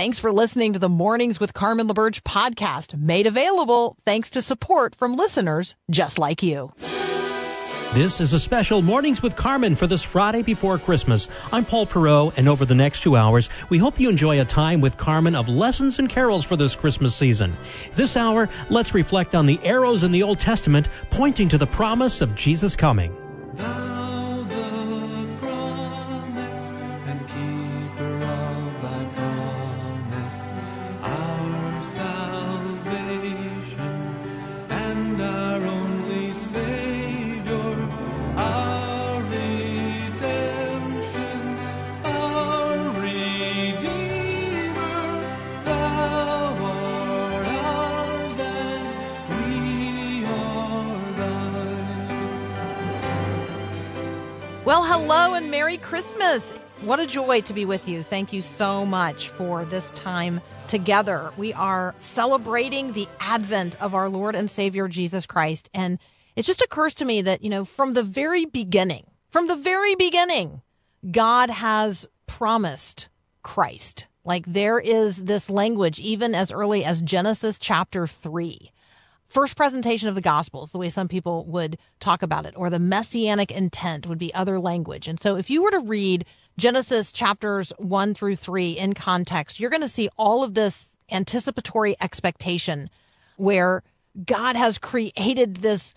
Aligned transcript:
Thanks 0.00 0.18
for 0.18 0.32
listening 0.32 0.72
to 0.72 0.78
the 0.78 0.88
Mornings 0.88 1.38
with 1.38 1.52
Carmen 1.52 1.86
LaBerge 1.86 2.22
podcast, 2.22 2.98
made 2.98 3.26
available 3.26 3.98
thanks 4.06 4.30
to 4.30 4.40
support 4.40 4.94
from 4.94 5.14
listeners 5.14 5.76
just 5.90 6.18
like 6.18 6.42
you. 6.42 6.72
This 7.92 8.18
is 8.18 8.32
a 8.32 8.38
special 8.38 8.80
Mornings 8.80 9.22
with 9.22 9.36
Carmen 9.36 9.76
for 9.76 9.86
this 9.86 10.02
Friday 10.02 10.40
before 10.40 10.78
Christmas. 10.78 11.28
I'm 11.52 11.66
Paul 11.66 11.86
Perot, 11.86 12.38
and 12.38 12.48
over 12.48 12.64
the 12.64 12.74
next 12.74 13.02
two 13.02 13.14
hours, 13.14 13.50
we 13.68 13.76
hope 13.76 14.00
you 14.00 14.08
enjoy 14.08 14.40
a 14.40 14.44
time 14.46 14.80
with 14.80 14.96
Carmen 14.96 15.34
of 15.34 15.50
lessons 15.50 15.98
and 15.98 16.08
carols 16.08 16.44
for 16.44 16.56
this 16.56 16.74
Christmas 16.74 17.14
season. 17.14 17.54
This 17.94 18.16
hour, 18.16 18.48
let's 18.70 18.94
reflect 18.94 19.34
on 19.34 19.44
the 19.44 19.60
arrows 19.62 20.02
in 20.02 20.12
the 20.12 20.22
Old 20.22 20.38
Testament 20.38 20.88
pointing 21.10 21.50
to 21.50 21.58
the 21.58 21.66
promise 21.66 22.22
of 22.22 22.34
Jesus 22.34 22.74
coming. 22.74 23.14
What 56.82 56.98
a 56.98 57.06
joy 57.06 57.42
to 57.42 57.52
be 57.52 57.66
with 57.66 57.86
you. 57.86 58.02
Thank 58.02 58.32
you 58.32 58.40
so 58.40 58.86
much 58.86 59.28
for 59.28 59.66
this 59.66 59.90
time 59.90 60.40
together. 60.66 61.30
We 61.36 61.52
are 61.52 61.94
celebrating 61.98 62.92
the 62.92 63.06
advent 63.20 63.80
of 63.82 63.94
our 63.94 64.08
Lord 64.08 64.34
and 64.34 64.50
Savior 64.50 64.88
Jesus 64.88 65.26
Christ. 65.26 65.68
And 65.74 65.98
it 66.36 66.46
just 66.46 66.62
occurs 66.62 66.94
to 66.94 67.04
me 67.04 67.20
that, 67.20 67.44
you 67.44 67.50
know, 67.50 67.66
from 67.66 67.92
the 67.92 68.02
very 68.02 68.46
beginning, 68.46 69.04
from 69.28 69.46
the 69.46 69.56
very 69.56 69.94
beginning, 69.94 70.62
God 71.10 71.50
has 71.50 72.08
promised 72.26 73.10
Christ. 73.42 74.06
Like 74.24 74.46
there 74.46 74.80
is 74.80 75.24
this 75.24 75.50
language, 75.50 76.00
even 76.00 76.34
as 76.34 76.50
early 76.50 76.82
as 76.82 77.02
Genesis 77.02 77.58
chapter 77.58 78.06
3 78.06 78.72
first 79.30 79.56
presentation 79.56 80.08
of 80.08 80.16
the 80.16 80.20
Gospels, 80.20 80.72
the 80.72 80.78
way 80.78 80.88
some 80.88 81.06
people 81.06 81.46
would 81.46 81.78
talk 82.00 82.22
about 82.22 82.46
it, 82.46 82.54
or 82.56 82.68
the 82.68 82.80
messianic 82.80 83.52
intent 83.52 84.06
would 84.06 84.18
be 84.18 84.34
other 84.34 84.58
language. 84.58 85.06
And 85.06 85.20
so 85.20 85.36
if 85.36 85.48
you 85.48 85.62
were 85.62 85.70
to 85.70 85.78
read 85.78 86.26
Genesis 86.60 87.10
chapters 87.10 87.72
one 87.78 88.14
through 88.14 88.36
three 88.36 88.72
in 88.72 88.94
context, 88.94 89.58
you're 89.58 89.70
going 89.70 89.80
to 89.82 89.88
see 89.88 90.08
all 90.16 90.44
of 90.44 90.54
this 90.54 90.96
anticipatory 91.10 91.96
expectation 92.00 92.88
where 93.36 93.82
God 94.26 94.54
has 94.56 94.78
created 94.78 95.56
this 95.56 95.94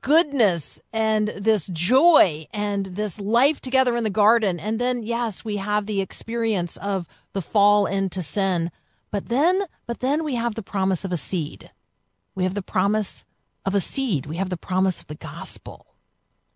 goodness 0.00 0.80
and 0.92 1.28
this 1.28 1.68
joy 1.68 2.46
and 2.52 2.86
this 2.86 3.20
life 3.20 3.60
together 3.60 3.96
in 3.96 4.02
the 4.02 4.10
garden. 4.10 4.58
And 4.58 4.80
then, 4.80 5.04
yes, 5.04 5.44
we 5.44 5.58
have 5.58 5.86
the 5.86 6.00
experience 6.00 6.76
of 6.78 7.06
the 7.32 7.42
fall 7.42 7.86
into 7.86 8.22
sin. 8.22 8.72
But 9.12 9.28
then, 9.28 9.62
but 9.86 10.00
then 10.00 10.24
we 10.24 10.34
have 10.34 10.56
the 10.56 10.62
promise 10.62 11.04
of 11.04 11.12
a 11.12 11.16
seed 11.16 11.70
we 12.34 12.44
have 12.44 12.54
the 12.54 12.62
promise 12.62 13.24
of 13.66 13.74
a 13.74 13.80
seed. 13.80 14.26
We 14.26 14.36
have 14.36 14.48
the 14.48 14.56
promise 14.56 15.00
of 15.00 15.08
the 15.08 15.14
gospel. 15.14 15.86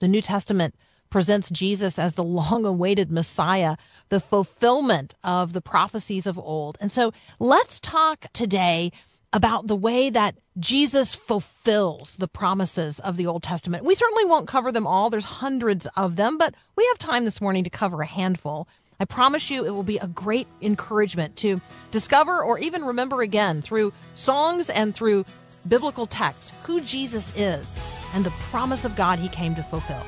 The 0.01 0.08
New 0.08 0.23
Testament 0.23 0.75
presents 1.15 1.48
Jesus 1.48 1.97
as 1.97 2.17
the 2.17 2.25
long 2.25 2.67
awaited 2.67 3.09
Messiah, 3.09 3.77
the 4.09 4.19
fulfillment 4.19 5.15
of 5.23 5.53
the 5.53 5.61
prophecies 5.61 6.27
of 6.27 6.37
old. 6.37 6.77
And 6.81 6.91
so 6.91 7.12
let's 7.39 7.79
talk 7.79 8.27
today 8.33 8.91
about 9.33 9.69
the 9.69 9.77
way 9.77 10.11
that 10.11 10.35
Jesus 10.59 11.15
fulfills 11.15 12.17
the 12.17 12.27
promises 12.27 12.98
of 12.98 13.17
the 13.17 13.29
Old 13.29 13.45
Testament. 13.45 13.85
We 13.85 13.95
certainly 13.95 14.25
won't 14.25 14.48
cover 14.48 14.73
them 14.73 14.89
all. 14.89 15.08
There's 15.08 15.23
hundreds 15.23 15.86
of 15.97 16.17
them, 16.17 16.36
but 16.36 16.53
we 16.74 16.85
have 16.86 16.98
time 16.98 17.24
this 17.24 17.41
morning 17.41 17.63
to 17.63 17.70
cover 17.70 18.03
a 18.03 18.07
handful. 18.07 18.67
I 18.98 19.05
promise 19.05 19.51
you 19.51 19.64
it 19.64 19.70
will 19.70 19.85
be 19.85 19.98
a 19.98 20.08
great 20.08 20.48
encouragement 20.63 21.36
to 21.36 21.61
discover 21.92 22.42
or 22.42 22.58
even 22.58 22.83
remember 22.83 23.23
again 23.23 23.63
through 23.63 23.92
songs 24.17 24.69
and 24.69 24.92
through 24.92 25.27
biblical 25.69 26.07
texts 26.07 26.51
who 26.64 26.80
Jesus 26.80 27.33
is 27.36 27.79
and 28.14 28.27
the 28.27 28.30
promise 28.51 28.85
of 28.85 28.97
God 28.97 29.20
he 29.20 29.29
came 29.29 29.55
to 29.55 29.63
fulfill. 29.63 30.05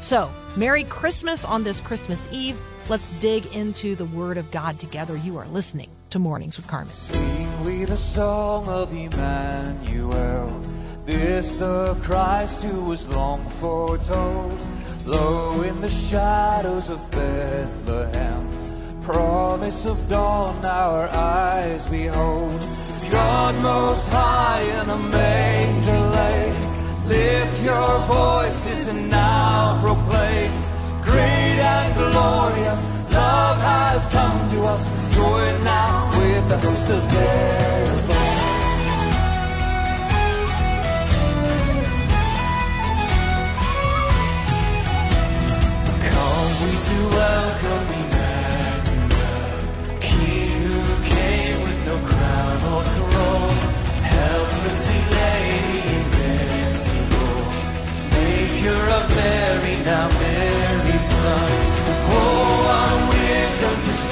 So, 0.00 0.30
Merry 0.56 0.84
Christmas 0.84 1.44
on 1.44 1.62
this 1.62 1.80
Christmas 1.80 2.26
Eve. 2.32 2.58
Let's 2.88 3.08
dig 3.20 3.54
into 3.54 3.94
the 3.94 4.06
Word 4.06 4.38
of 4.38 4.50
God 4.50 4.80
together. 4.80 5.16
You 5.16 5.36
are 5.36 5.46
listening 5.48 5.90
to 6.08 6.18
Mornings 6.18 6.56
with 6.56 6.66
Carmen. 6.66 6.92
Sing 6.92 7.64
we 7.64 7.84
the 7.84 7.96
song 7.96 8.66
of 8.66 8.92
Emmanuel, 8.92 10.58
this 11.04 11.52
the 11.52 11.94
Christ 12.02 12.64
who 12.64 12.80
was 12.80 13.06
long 13.08 13.48
foretold. 13.50 14.66
Low 15.04 15.62
in 15.62 15.80
the 15.82 15.90
shadows 15.90 16.88
of 16.88 17.10
Bethlehem, 17.10 19.02
promise 19.02 19.84
of 19.84 20.08
dawn 20.08 20.64
our 20.64 21.08
eyes 21.10 21.86
behold. 21.88 22.60
God 23.10 23.54
most 23.62 24.08
high 24.08 24.62
in 24.62 24.90
a 24.90 24.96
manger. 24.96 26.00
Lift 27.10 27.64
your 27.64 27.98
voices 28.06 28.86
and 28.86 29.10
now 29.10 29.80
proclaim. 29.82 30.52
Great 31.02 31.58
and 31.58 31.92
glorious 31.96 32.88
love 33.10 33.58
has 33.58 34.06
come 34.06 34.48
to 34.50 34.62
us. 34.62 34.82
Join 35.16 35.64
now 35.64 36.08
with 36.16 36.48
the 36.48 36.58
host 36.58 36.88
of 36.88 37.02
heaven. 37.10 37.79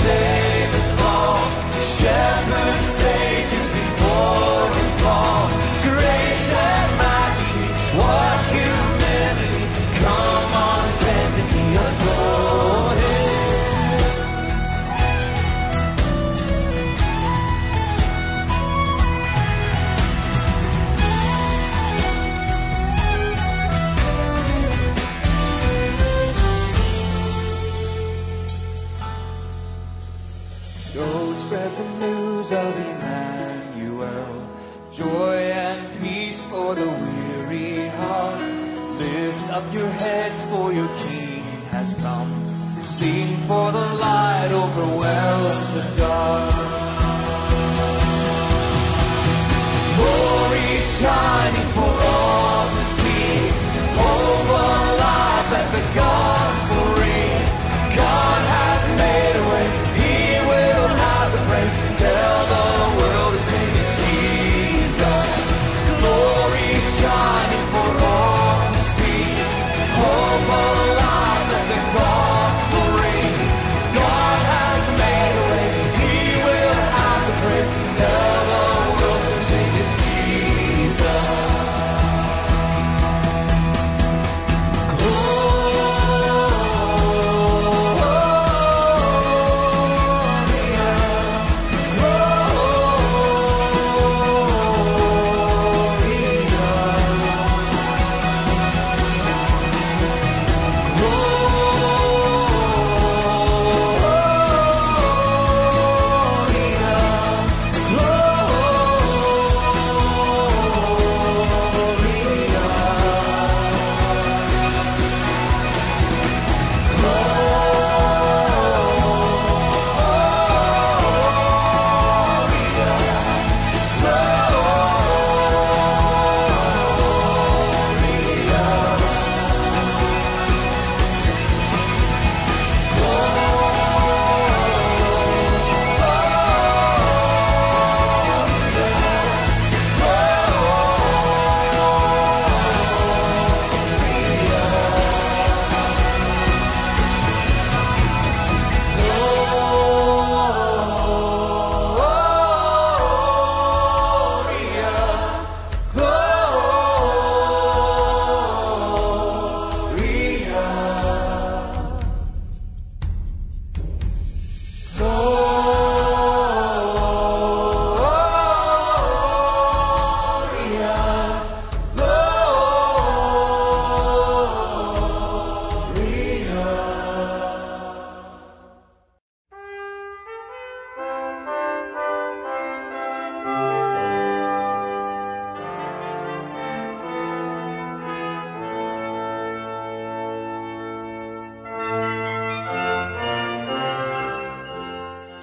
Save 0.09 0.75
us 0.81 1.01
all. 1.01 1.39
Shepherds, 1.97 2.38
your 39.73 39.89
heads 39.89 40.43
for 40.51 40.73
your 40.73 40.89
King 40.97 41.43
has 41.71 41.95
come. 41.95 42.33
Sing 42.81 43.37
for 43.49 43.73
the 43.73 43.87
light 44.05 44.51
overwhelms 44.51 45.75
the 45.75 45.85
dark. 45.99 46.55
Glory 49.97 50.81
shining 51.01 51.58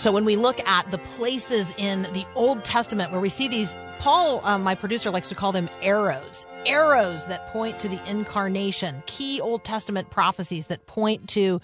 So 0.06 0.12
when 0.12 0.24
we 0.24 0.36
look 0.36 0.60
at 0.68 0.92
the 0.92 1.00
places 1.00 1.74
in 1.80 2.04
the 2.14 2.28
Old 2.36 2.64
Testament 2.64 3.12
where 3.12 3.20
we 3.20 3.28
see 3.28 3.48
these, 3.48 3.76
Paul, 3.98 4.40
um, 4.44 4.62
my 4.62 4.76
producer, 4.76 5.10
likes 5.10 5.30
to 5.30 5.34
call 5.34 5.52
them 5.52 5.68
arrows, 5.82 6.46
arrows 6.68 7.26
that 7.26 7.52
point 7.52 7.80
to 7.80 7.90
the 7.90 8.00
incarnation, 8.08 9.02
key 9.08 9.42
Old 9.42 9.64
Testament 9.64 10.12
prophecies 10.12 10.68
that 10.68 10.86
point 10.86 11.28
to 11.30 11.60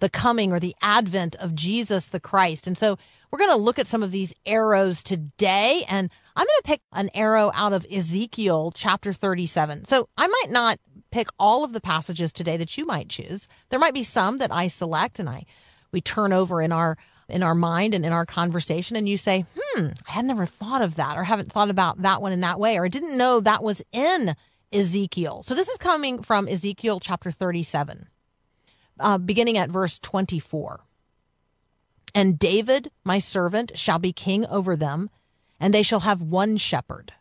the 0.00 0.08
coming 0.08 0.50
or 0.50 0.58
the 0.58 0.74
advent 0.82 1.36
of 1.36 1.54
Jesus 1.54 2.08
the 2.08 2.18
Christ. 2.18 2.66
And 2.66 2.76
so 2.76 2.98
we're 3.30 3.38
going 3.38 3.56
to 3.56 3.62
look 3.62 3.78
at 3.78 3.86
some 3.86 4.02
of 4.02 4.10
these 4.10 4.34
arrows 4.44 5.04
today, 5.04 5.84
and 5.88 6.10
I'm 6.34 6.46
going 6.46 6.62
to 6.62 6.66
pick 6.66 6.80
an 6.94 7.10
arrow 7.14 7.52
out 7.54 7.72
of 7.72 7.86
Ezekiel 7.88 8.72
chapter 8.74 9.12
37. 9.12 9.84
So 9.84 10.08
I 10.18 10.26
might 10.26 10.50
not 10.50 10.80
pick 11.12 11.28
all 11.38 11.62
of 11.62 11.72
the 11.72 11.80
passages 11.80 12.32
today 12.32 12.56
that 12.56 12.76
you 12.76 12.86
might 12.86 13.08
choose. 13.08 13.46
There 13.68 13.78
might 13.78 13.94
be 13.94 14.02
some 14.02 14.38
that 14.38 14.50
I 14.50 14.66
select 14.66 15.20
and 15.20 15.28
I 15.28 15.44
we 15.94 16.00
turn 16.00 16.32
over 16.32 16.60
in 16.60 16.72
our 16.72 16.98
in 17.28 17.42
our 17.42 17.54
mind 17.54 17.94
and 17.94 18.04
in 18.04 18.12
our 18.12 18.26
conversation 18.26 18.96
and 18.96 19.08
you 19.08 19.16
say, 19.16 19.46
"Hmm, 19.58 19.88
I 20.08 20.12
had 20.12 20.24
never 20.24 20.46
thought 20.46 20.82
of 20.82 20.96
that 20.96 21.16
or 21.16 21.24
haven't 21.24 21.52
thought 21.52 21.70
about 21.70 22.02
that 22.02 22.20
one 22.20 22.32
in 22.32 22.40
that 22.40 22.60
way 22.60 22.76
or 22.76 22.84
I 22.84 22.88
didn't 22.88 23.16
know 23.16 23.40
that 23.40 23.62
was 23.62 23.82
in 23.92 24.36
Ezekiel." 24.72 25.42
So 25.42 25.54
this 25.54 25.68
is 25.68 25.78
coming 25.78 26.22
from 26.22 26.48
Ezekiel 26.48 27.00
chapter 27.00 27.30
37. 27.30 28.08
Uh, 29.00 29.18
beginning 29.18 29.58
at 29.58 29.70
verse 29.70 29.98
24. 29.98 30.80
And 32.14 32.38
David, 32.38 32.92
my 33.02 33.18
servant, 33.18 33.76
shall 33.76 33.98
be 33.98 34.12
king 34.12 34.46
over 34.46 34.76
them, 34.76 35.10
and 35.58 35.74
they 35.74 35.82
shall 35.82 36.00
have 36.00 36.22
one 36.22 36.56
shepherd. 36.56 37.12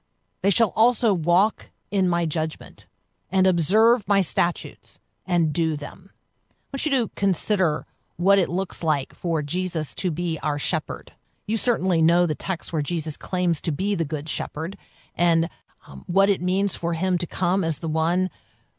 They 0.43 0.51
shall 0.51 0.71
also 0.75 1.13
walk 1.13 1.71
in 1.89 2.07
my 2.07 2.25
judgment, 2.27 2.85
and 3.31 3.47
observe 3.47 4.07
my 4.07 4.21
statutes, 4.21 4.99
and 5.25 5.51
do 5.51 5.75
them. 5.75 6.11
I 6.11 6.75
want 6.75 6.85
you 6.85 6.91
to 6.91 7.11
consider 7.15 7.85
what 8.17 8.39
it 8.39 8.49
looks 8.49 8.83
like 8.83 9.13
for 9.15 9.41
Jesus 9.41 9.93
to 9.95 10.11
be 10.11 10.39
our 10.43 10.59
shepherd. 10.59 11.11
You 11.45 11.57
certainly 11.57 12.01
know 12.01 12.25
the 12.25 12.35
text 12.35 12.71
where 12.71 12.81
Jesus 12.81 13.17
claims 13.17 13.59
to 13.61 13.71
be 13.71 13.95
the 13.95 14.05
good 14.05 14.29
shepherd, 14.29 14.77
and 15.15 15.49
um, 15.87 16.03
what 16.07 16.29
it 16.29 16.41
means 16.41 16.75
for 16.75 16.93
him 16.93 17.17
to 17.17 17.27
come 17.27 17.63
as 17.63 17.79
the 17.79 17.89
one 17.89 18.29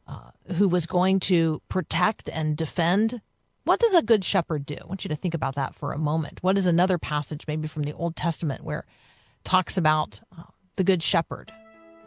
uh, 0.07 0.31
who 0.55 0.69
was 0.69 0.87
going 0.87 1.21
to 1.21 1.61
protect 1.69 2.29
and 2.31 2.57
defend 2.57 3.21
what 3.65 3.81
does 3.81 3.95
a 3.95 4.03
good 4.03 4.25
shepherd 4.25 4.67
do? 4.67 4.77
I 4.81 4.87
want 4.87 5.05
you 5.05 5.09
to 5.09 5.17
think 5.17 5.35
about 5.35 5.55
that 5.55 5.75
for 5.75 5.93
a 5.93 5.99
moment. 5.99 6.43
What 6.43 6.59
is 6.59 6.67
another 6.67 6.99
passage, 6.99 7.47
maybe 7.49 7.67
from 7.67 7.85
the 7.85 7.95
Old 7.95 8.15
Testament, 8.15 8.63
where 8.63 8.85
talks 9.43 9.77
about 9.77 10.21
uh, 10.39 10.43
the 10.77 10.85
good 10.85 11.03
shepherd? 11.03 11.51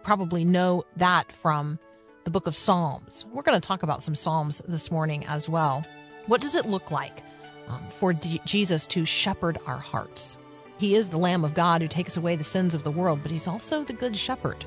Probably 0.03 0.45
know 0.45 0.83
that 0.97 1.31
from 1.31 1.79
the 2.25 2.31
book 2.31 2.45
of 2.45 2.55
Psalms. 2.55 3.25
We're 3.31 3.41
going 3.41 3.59
to 3.59 3.67
talk 3.67 3.81
about 3.81 4.03
some 4.03 4.13
Psalms 4.13 4.61
this 4.67 4.91
morning 4.91 5.25
as 5.25 5.49
well. 5.49 5.83
What 6.27 6.41
does 6.41 6.55
it 6.55 6.65
look 6.65 6.91
like 6.91 7.23
um, 7.67 7.83
for 7.89 8.13
D- 8.13 8.41
Jesus 8.45 8.85
to 8.87 9.05
shepherd 9.05 9.57
our 9.65 9.77
hearts? 9.77 10.37
He 10.77 10.95
is 10.95 11.09
the 11.09 11.17
Lamb 11.17 11.43
of 11.43 11.55
God 11.55 11.81
who 11.81 11.87
takes 11.87 12.15
away 12.17 12.35
the 12.35 12.43
sins 12.43 12.75
of 12.75 12.83
the 12.83 12.91
world, 12.91 13.19
but 13.23 13.31
he's 13.31 13.47
also 13.47 13.83
the 13.83 13.93
good 13.93 14.15
shepherd. 14.15 14.63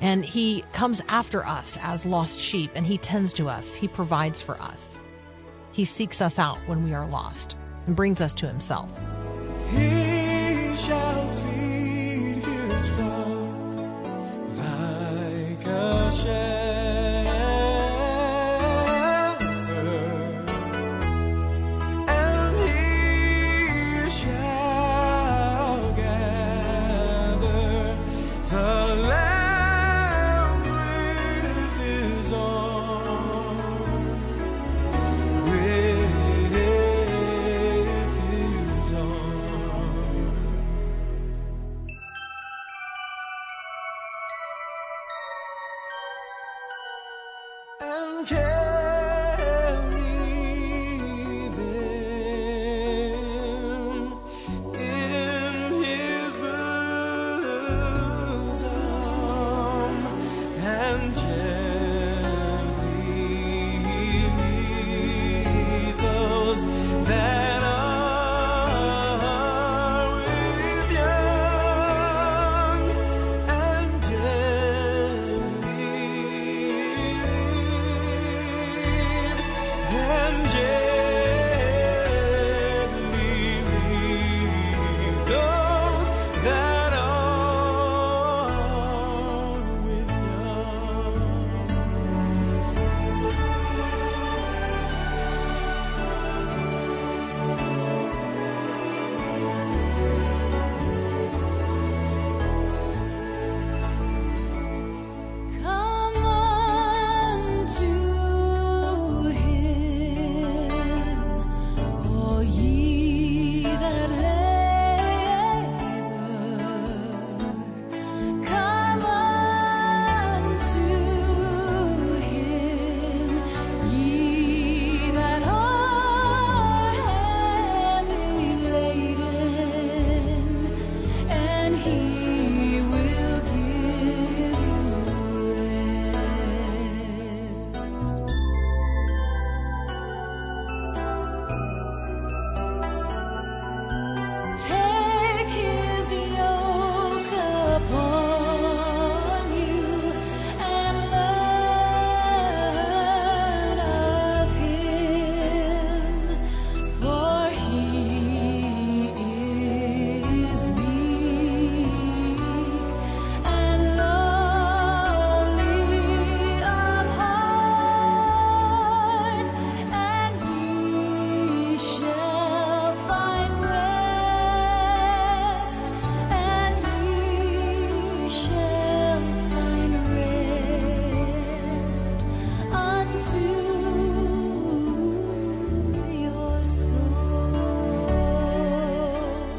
And 0.00 0.24
he 0.24 0.64
comes 0.72 1.02
after 1.08 1.46
us 1.46 1.78
as 1.80 2.06
lost 2.06 2.38
sheep, 2.38 2.70
and 2.74 2.86
he 2.86 2.98
tends 2.98 3.32
to 3.34 3.48
us, 3.48 3.74
he 3.74 3.88
provides 3.88 4.40
for 4.40 4.60
us. 4.60 4.96
He 5.72 5.84
seeks 5.84 6.20
us 6.20 6.38
out 6.38 6.58
when 6.66 6.84
we 6.84 6.92
are 6.94 7.06
lost 7.08 7.56
and 7.86 7.96
brings 7.96 8.20
us 8.20 8.34
to 8.34 8.46
Himself. 8.46 8.90
He 9.70 10.76
shall 10.76 11.28
feed 11.28 12.44
his 12.44 12.88
flock 12.90 13.76
like 14.56 15.66
a 15.66 16.12
shepherd, 16.12 17.01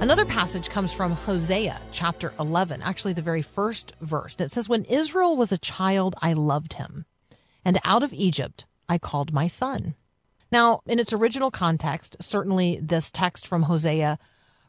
Another 0.04 0.26
passage 0.26 0.70
comes 0.70 0.92
from 0.92 1.14
Hosea 1.14 1.80
chapter 1.94 2.34
11, 2.38 2.82
actually 2.82 3.14
the 3.14 3.22
very 3.22 3.42
first 3.42 3.94
verse. 4.02 4.36
It 4.38 4.52
says, 4.52 4.68
When 4.68 4.84
Israel 4.84 5.38
was 5.38 5.54
a 5.54 5.58
child, 5.58 6.14
I 6.22 6.34
loved 6.34 6.74
him, 6.74 7.06
and 7.64 7.80
out 7.86 8.04
of 8.04 8.12
Egypt 8.12 8.66
I 8.90 8.98
called 8.98 9.32
my 9.32 9.48
son. 9.48 9.96
Now, 10.52 10.82
in 10.86 11.00
its 11.00 11.14
original 11.14 11.52
context, 11.52 12.18
certainly 12.20 12.82
this 12.84 13.12
text 13.12 13.48
from 13.48 13.64
Hosea 13.64 14.18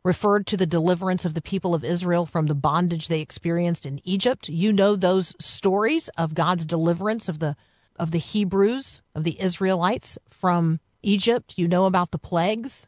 referred 0.05 0.47
to 0.47 0.57
the 0.57 0.67
deliverance 0.67 1.25
of 1.25 1.35
the 1.35 1.43
people 1.43 1.75
of 1.75 1.83
Israel 1.83 2.27
from 2.27 2.47
the 2.47 2.55
bondage 2.55 3.09
they 3.09 3.21
experienced 3.21 3.85
in 3.85 4.01
Egypt. 4.05 4.49
You 4.49 4.73
know 4.73 4.95
those 4.95 5.35
stories 5.41 6.09
of 6.11 6.35
God's 6.35 6.65
deliverance 6.65 7.29
of 7.29 7.41
the 7.41 7.57
of 7.97 8.13
the 8.13 8.19
Hebrews, 8.19 9.03
of 9.17 9.25
the 9.25 9.41
Israelites 9.41 10.17
from 10.31 10.79
Egypt. 11.03 11.55
You 11.57 11.67
know 11.67 11.87
about 11.87 12.13
the 12.13 12.19
plagues. 12.19 12.87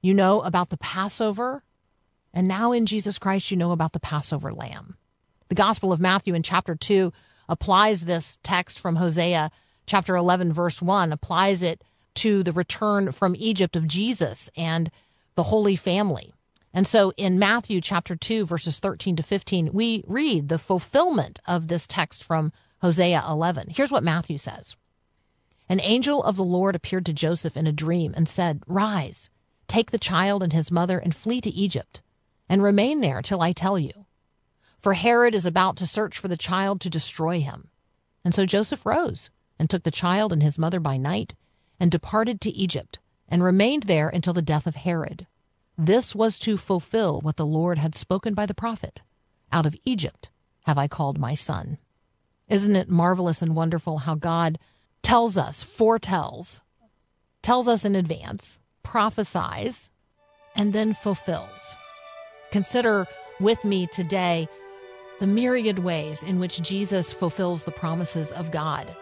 You 0.00 0.14
know 0.14 0.42
about 0.42 0.68
the 0.68 0.76
Passover. 0.76 1.64
And 2.32 2.46
now 2.46 2.72
in 2.72 2.86
Jesus 2.86 3.18
Christ, 3.18 3.50
you 3.50 3.56
know 3.56 3.72
about 3.72 3.92
the 3.92 4.00
Passover 4.00 4.52
lamb. 4.52 4.96
The 5.48 5.54
Gospel 5.54 5.92
of 5.92 6.00
Matthew 6.00 6.34
in 6.34 6.42
chapter 6.42 6.74
2 6.74 7.12
applies 7.48 8.04
this 8.04 8.38
text 8.42 8.78
from 8.78 8.96
Hosea 8.96 9.50
chapter 9.86 10.16
11, 10.16 10.52
verse 10.52 10.82
1, 10.82 11.12
applies 11.12 11.62
it 11.62 11.82
to 12.14 12.42
the 12.42 12.52
return 12.52 13.12
from 13.12 13.34
Egypt 13.36 13.76
of 13.76 13.88
Jesus 13.88 14.50
and 14.56 14.90
the 15.34 15.44
Holy 15.44 15.76
Family. 15.76 16.34
And 16.74 16.86
so 16.86 17.12
in 17.16 17.38
Matthew 17.38 17.80
chapter 17.80 18.14
2, 18.14 18.44
verses 18.44 18.78
13 18.78 19.16
to 19.16 19.22
15, 19.22 19.70
we 19.72 20.04
read 20.06 20.48
the 20.48 20.58
fulfillment 20.58 21.40
of 21.46 21.68
this 21.68 21.86
text 21.86 22.22
from 22.22 22.52
Hosea 22.82 23.24
11. 23.26 23.70
Here's 23.70 23.90
what 23.90 24.04
Matthew 24.04 24.36
says 24.38 24.76
An 25.68 25.80
angel 25.80 26.22
of 26.22 26.36
the 26.36 26.44
Lord 26.44 26.76
appeared 26.76 27.06
to 27.06 27.12
Joseph 27.12 27.56
in 27.56 27.66
a 27.66 27.72
dream 27.72 28.12
and 28.16 28.28
said, 28.28 28.62
Rise, 28.66 29.30
take 29.66 29.90
the 29.90 29.98
child 29.98 30.42
and 30.42 30.52
his 30.52 30.70
mother 30.70 30.98
and 30.98 31.14
flee 31.14 31.40
to 31.40 31.50
Egypt, 31.50 32.02
and 32.48 32.62
remain 32.62 33.00
there 33.00 33.22
till 33.22 33.42
I 33.42 33.52
tell 33.52 33.78
you. 33.78 34.06
For 34.80 34.94
Herod 34.94 35.34
is 35.34 35.46
about 35.46 35.76
to 35.76 35.86
search 35.86 36.18
for 36.18 36.28
the 36.28 36.36
child 36.36 36.80
to 36.80 36.90
destroy 36.90 37.40
him. 37.40 37.68
And 38.24 38.34
so 38.34 38.46
Joseph 38.46 38.86
rose 38.86 39.30
and 39.58 39.68
took 39.68 39.82
the 39.82 39.90
child 39.90 40.32
and 40.32 40.42
his 40.42 40.58
mother 40.58 40.80
by 40.80 40.96
night 40.96 41.34
and 41.80 41.90
departed 41.90 42.40
to 42.42 42.50
Egypt 42.50 42.98
and 43.28 43.42
remained 43.42 43.84
there 43.84 44.08
until 44.08 44.32
the 44.32 44.42
death 44.42 44.66
of 44.66 44.76
Herod. 44.76 45.26
This 45.76 46.14
was 46.14 46.38
to 46.40 46.56
fulfill 46.56 47.20
what 47.20 47.36
the 47.36 47.46
Lord 47.46 47.78
had 47.78 47.94
spoken 47.94 48.34
by 48.34 48.46
the 48.46 48.54
prophet 48.54 49.02
Out 49.52 49.66
of 49.66 49.76
Egypt 49.84 50.30
have 50.62 50.78
I 50.78 50.88
called 50.88 51.18
my 51.18 51.34
son. 51.34 51.78
Isn't 52.48 52.76
it 52.76 52.88
marvelous 52.88 53.42
and 53.42 53.54
wonderful 53.54 53.98
how 53.98 54.14
God 54.14 54.58
tells 55.02 55.38
us, 55.38 55.62
foretells, 55.62 56.62
tells 57.42 57.68
us 57.68 57.84
in 57.84 57.94
advance, 57.94 58.60
prophesies, 58.82 59.90
and 60.54 60.72
then 60.72 60.94
fulfills? 60.94 61.76
Consider 62.50 63.06
with 63.40 63.62
me 63.64 63.86
today 63.86 64.48
the 65.20 65.26
myriad 65.26 65.80
ways 65.80 66.22
in 66.22 66.38
which 66.38 66.62
Jesus 66.62 67.12
fulfills 67.12 67.62
the 67.62 67.72
promises 67.72 68.30
of 68.32 68.50
God, 68.50 68.94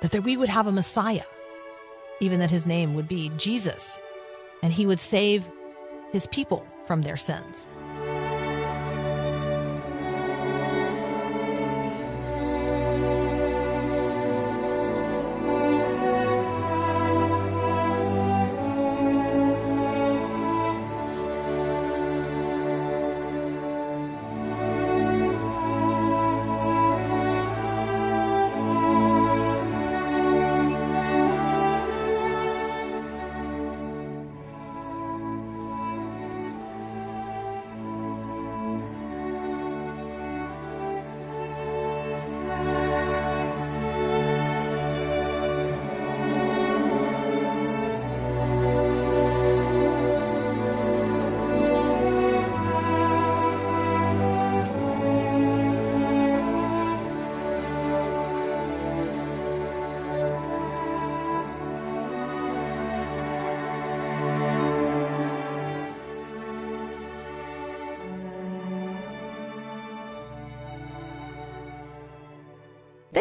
that 0.00 0.24
we 0.24 0.36
would 0.36 0.48
have 0.48 0.66
a 0.66 0.72
Messiah, 0.72 1.24
even 2.20 2.40
that 2.40 2.50
his 2.50 2.66
name 2.66 2.94
would 2.94 3.08
be 3.08 3.30
Jesus, 3.36 3.98
and 4.62 4.72
he 4.72 4.86
would 4.86 5.00
save 5.00 5.48
his 6.12 6.26
people 6.26 6.66
from 6.86 7.02
their 7.02 7.16
sins. 7.16 7.66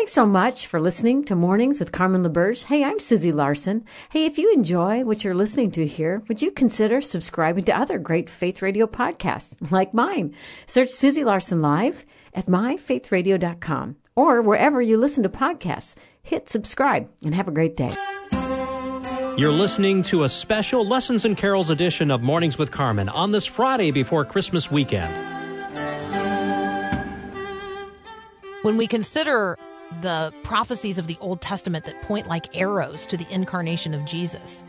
Thanks 0.07 0.15
so 0.15 0.25
much 0.25 0.67
for 0.67 0.79
listening 0.79 1.25
to 1.25 1.35
Mornings 1.35 1.81
with 1.81 1.91
Carmen 1.91 2.23
LaBerge. 2.23 2.63
Hey, 2.63 2.81
I'm 2.81 2.97
Susie 2.97 3.33
Larson. 3.33 3.83
Hey, 4.09 4.23
if 4.25 4.37
you 4.37 4.53
enjoy 4.53 5.03
what 5.03 5.21
you're 5.21 5.35
listening 5.35 5.69
to 5.71 5.85
here, 5.85 6.23
would 6.29 6.41
you 6.41 6.49
consider 6.49 7.01
subscribing 7.01 7.65
to 7.65 7.77
other 7.77 7.97
great 7.97 8.29
Faith 8.29 8.61
Radio 8.61 8.87
podcasts 8.87 9.69
like 9.69 9.93
mine? 9.93 10.33
Search 10.65 10.91
Susie 10.91 11.25
Larson 11.25 11.61
Live 11.61 12.05
at 12.33 12.45
myfaithradio.com 12.45 13.97
or 14.15 14.41
wherever 14.41 14.81
you 14.81 14.95
listen 14.97 15.23
to 15.23 15.29
podcasts. 15.29 15.97
Hit 16.23 16.47
subscribe 16.47 17.09
and 17.25 17.35
have 17.35 17.49
a 17.49 17.51
great 17.51 17.75
day. 17.75 17.93
You're 19.35 19.51
listening 19.51 20.03
to 20.03 20.23
a 20.23 20.29
special 20.29 20.87
Lessons 20.87 21.25
and 21.25 21.35
Carols 21.35 21.69
edition 21.69 22.11
of 22.11 22.21
Mornings 22.21 22.57
with 22.57 22.71
Carmen 22.71 23.09
on 23.09 23.33
this 23.33 23.45
Friday 23.45 23.91
before 23.91 24.23
Christmas 24.23 24.71
weekend. 24.71 25.13
When 28.61 28.77
we 28.77 28.87
consider 28.87 29.57
the 30.01 30.33
prophecies 30.43 30.97
of 30.97 31.07
the 31.07 31.17
Old 31.19 31.41
Testament 31.41 31.85
that 31.85 32.01
point 32.03 32.27
like 32.27 32.57
arrows 32.57 33.05
to 33.07 33.17
the 33.17 33.31
incarnation 33.33 33.93
of 33.93 34.05
Jesus, 34.05 34.63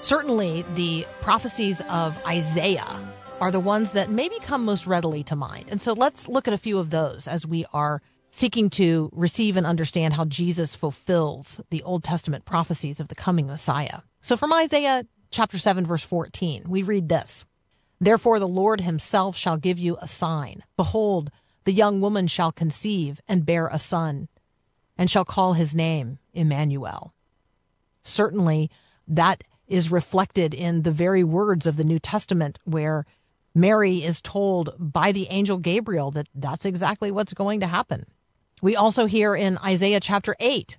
certainly 0.00 0.64
the 0.74 1.06
prophecies 1.20 1.80
of 1.88 2.16
Isaiah 2.26 2.86
are 3.40 3.50
the 3.50 3.60
ones 3.60 3.92
that 3.92 4.10
maybe 4.10 4.38
come 4.40 4.64
most 4.64 4.86
readily 4.86 5.24
to 5.24 5.34
mind. 5.36 5.66
And 5.70 5.80
so 5.80 5.92
let's 5.92 6.28
look 6.28 6.46
at 6.46 6.54
a 6.54 6.58
few 6.58 6.78
of 6.78 6.90
those 6.90 7.26
as 7.26 7.46
we 7.46 7.64
are 7.72 8.02
seeking 8.28 8.70
to 8.70 9.10
receive 9.12 9.56
and 9.56 9.66
understand 9.66 10.14
how 10.14 10.24
Jesus 10.24 10.74
fulfills 10.74 11.60
the 11.70 11.82
Old 11.82 12.04
Testament 12.04 12.44
prophecies 12.44 13.00
of 13.00 13.08
the 13.08 13.14
coming 13.14 13.46
Messiah. 13.46 14.00
So 14.20 14.36
from 14.36 14.52
Isaiah 14.52 15.04
chapter 15.30 15.58
7 15.58 15.86
verse 15.86 16.02
14, 16.02 16.64
we 16.68 16.82
read 16.82 17.08
this. 17.08 17.44
Therefore 18.00 18.38
the 18.38 18.48
Lord 18.48 18.82
himself 18.82 19.36
shall 19.36 19.56
give 19.56 19.78
you 19.78 19.96
a 20.00 20.06
sign. 20.06 20.62
Behold, 20.76 21.30
the 21.64 21.72
young 21.72 22.00
woman 22.00 22.26
shall 22.26 22.52
conceive 22.52 23.20
and 23.28 23.46
bear 23.46 23.68
a 23.68 23.78
son, 23.78 24.28
and 25.00 25.10
shall 25.10 25.24
call 25.24 25.54
his 25.54 25.74
name 25.74 26.18
Emmanuel. 26.34 27.14
Certainly, 28.02 28.70
that 29.08 29.42
is 29.66 29.90
reflected 29.90 30.52
in 30.52 30.82
the 30.82 30.90
very 30.90 31.24
words 31.24 31.66
of 31.66 31.78
the 31.78 31.84
New 31.84 31.98
Testament 31.98 32.58
where 32.64 33.06
Mary 33.54 34.04
is 34.04 34.20
told 34.20 34.74
by 34.78 35.10
the 35.10 35.26
angel 35.30 35.56
Gabriel 35.56 36.10
that 36.10 36.28
that's 36.34 36.66
exactly 36.66 37.10
what's 37.10 37.32
going 37.32 37.60
to 37.60 37.66
happen. 37.66 38.04
We 38.60 38.76
also 38.76 39.06
hear 39.06 39.34
in 39.34 39.56
Isaiah 39.64 40.00
chapter 40.00 40.36
8, 40.38 40.76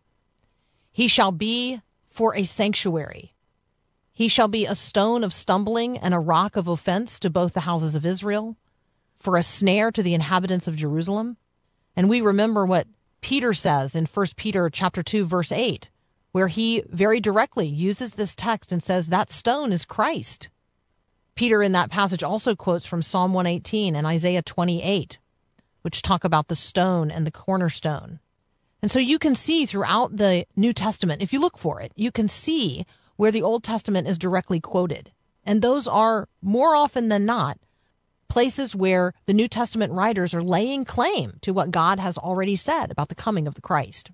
he 0.91 1.07
shall 1.07 1.31
be 1.31 1.81
for 2.11 2.35
a 2.35 2.43
sanctuary. 2.43 3.33
He 4.13 4.27
shall 4.27 4.47
be 4.47 4.67
a 4.67 4.75
stone 4.75 5.23
of 5.23 5.33
stumbling 5.33 5.97
and 5.97 6.13
a 6.13 6.19
rock 6.19 6.55
of 6.57 6.67
offense 6.67 7.17
to 7.21 7.31
both 7.31 7.53
the 7.53 7.61
houses 7.61 7.95
of 7.95 8.05
Israel, 8.05 8.55
for 9.17 9.35
a 9.35 9.41
snare 9.41 9.91
to 9.91 10.03
the 10.03 10.13
inhabitants 10.13 10.67
of 10.67 10.75
Jerusalem. 10.75 11.37
And 11.95 12.07
we 12.07 12.21
remember 12.21 12.67
what 12.67 12.85
Peter 13.21 13.53
says 13.53 13.95
in 13.95 14.05
1 14.05 14.27
Peter 14.35 14.69
chapter 14.69 15.01
2 15.03 15.25
verse 15.25 15.51
8, 15.51 15.89
where 16.31 16.47
he 16.47 16.83
very 16.89 17.19
directly 17.19 17.67
uses 17.67 18.13
this 18.13 18.35
text 18.35 18.71
and 18.71 18.81
says 18.81 19.07
that 19.07 19.31
stone 19.31 19.71
is 19.71 19.85
Christ. 19.85 20.49
Peter 21.35 21.63
in 21.63 21.71
that 21.71 21.89
passage 21.89 22.23
also 22.23 22.55
quotes 22.55 22.85
from 22.85 23.01
Psalm 23.01 23.33
118 23.33 23.95
and 23.95 24.05
Isaiah 24.05 24.41
28, 24.41 25.17
which 25.81 26.01
talk 26.01 26.23
about 26.23 26.47
the 26.47 26.55
stone 26.55 27.09
and 27.09 27.25
the 27.25 27.31
cornerstone. 27.31 28.19
And 28.81 28.89
so 28.89 28.99
you 28.99 29.19
can 29.19 29.35
see 29.35 29.65
throughout 29.65 30.17
the 30.17 30.45
New 30.55 30.73
Testament, 30.73 31.21
if 31.21 31.31
you 31.31 31.39
look 31.39 31.57
for 31.57 31.79
it, 31.79 31.91
you 31.95 32.11
can 32.11 32.27
see 32.27 32.85
where 33.15 33.31
the 33.31 33.43
Old 33.43 33.63
Testament 33.63 34.07
is 34.07 34.17
directly 34.17 34.59
quoted. 34.59 35.11
And 35.43 35.61
those 35.61 35.87
are 35.87 36.27
more 36.41 36.75
often 36.75 37.09
than 37.09 37.25
not 37.25 37.59
places 38.31 38.73
where 38.73 39.13
the 39.25 39.33
New 39.33 39.49
Testament 39.49 39.91
writers 39.91 40.33
are 40.33 40.41
laying 40.41 40.85
claim 40.85 41.33
to 41.41 41.51
what 41.51 41.69
God 41.69 41.99
has 41.99 42.17
already 42.17 42.55
said 42.55 42.89
about 42.89 43.09
the 43.09 43.15
coming 43.15 43.45
of 43.45 43.55
the 43.55 43.61
Christ. 43.61 44.09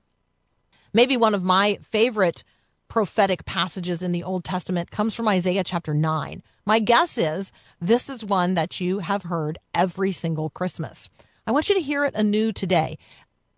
Maybe 0.92 1.16
one 1.16 1.36
of 1.36 1.44
my 1.44 1.78
favorite 1.84 2.44
prophetic 2.88 3.46
passages 3.46 4.02
in 4.02 4.14
the 4.14 4.24
Old 4.24 4.44
Testament 4.44 4.90
comes 4.90 5.14
from 5.14 5.28
Isaiah 5.28 5.64
chapter 5.64 5.94
9. 5.94 6.42
My 6.66 6.80
guess 6.80 7.20
is 7.20 7.52
this 7.80 8.10
is 8.10 8.26
one 8.26 8.56
that 8.56 8.82
you 8.82 9.00
have 9.00 9.22
heard 9.22 9.60
every 9.76 10.12
single 10.12 10.50
Christmas. 10.50 11.10
I 11.46 11.52
want 11.52 11.70
you 11.70 11.76
to 11.76 11.82
hear 11.82 12.04
it 12.04 12.16
anew 12.16 12.52
today. 12.52 12.98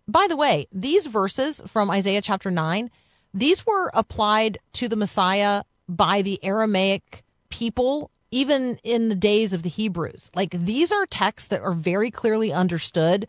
By 0.06 0.26
the 0.28 0.36
way, 0.36 0.66
these 0.70 1.06
verses 1.06 1.62
from 1.68 1.90
Isaiah 1.90 2.20
chapter 2.20 2.50
9, 2.50 2.90
these 3.32 3.64
were 3.64 3.90
applied 3.94 4.58
to 4.74 4.88
the 4.88 4.96
Messiah 4.96 5.62
by 5.88 6.20
the 6.20 6.38
Aramaic 6.44 7.24
people 7.48 8.10
even 8.30 8.78
in 8.82 9.08
the 9.08 9.14
days 9.14 9.52
of 9.52 9.62
the 9.62 9.68
Hebrews. 9.68 10.30
Like 10.34 10.50
these 10.50 10.92
are 10.92 11.06
texts 11.06 11.48
that 11.48 11.62
are 11.62 11.72
very 11.72 12.10
clearly 12.10 12.52
understood 12.52 13.26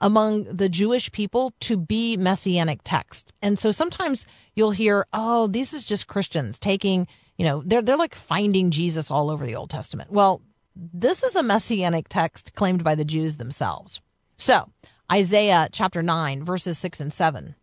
among 0.00 0.44
the 0.44 0.68
Jewish 0.68 1.12
people 1.12 1.52
to 1.60 1.76
be 1.76 2.16
messianic 2.16 2.80
text. 2.84 3.32
And 3.42 3.58
so 3.58 3.70
sometimes 3.70 4.26
you'll 4.54 4.70
hear, 4.70 5.06
oh, 5.12 5.46
this 5.46 5.74
is 5.74 5.84
just 5.84 6.06
Christians 6.06 6.58
taking, 6.58 7.06
you 7.36 7.44
know, 7.44 7.62
they're, 7.66 7.82
they're 7.82 7.96
like 7.96 8.14
finding 8.14 8.70
Jesus 8.70 9.10
all 9.10 9.28
over 9.28 9.44
the 9.44 9.56
Old 9.56 9.68
Testament. 9.68 10.10
Well, 10.10 10.40
this 10.74 11.22
is 11.22 11.36
a 11.36 11.42
messianic 11.42 12.08
text 12.08 12.54
claimed 12.54 12.82
by 12.82 12.94
the 12.94 13.04
Jews 13.04 13.36
themselves. 13.36 14.00
So, 14.38 14.70
Isaiah 15.12 15.68
chapter 15.70 16.02
9, 16.02 16.44
verses 16.44 16.78
6 16.78 17.00
and 17.00 17.12
7. 17.12 17.54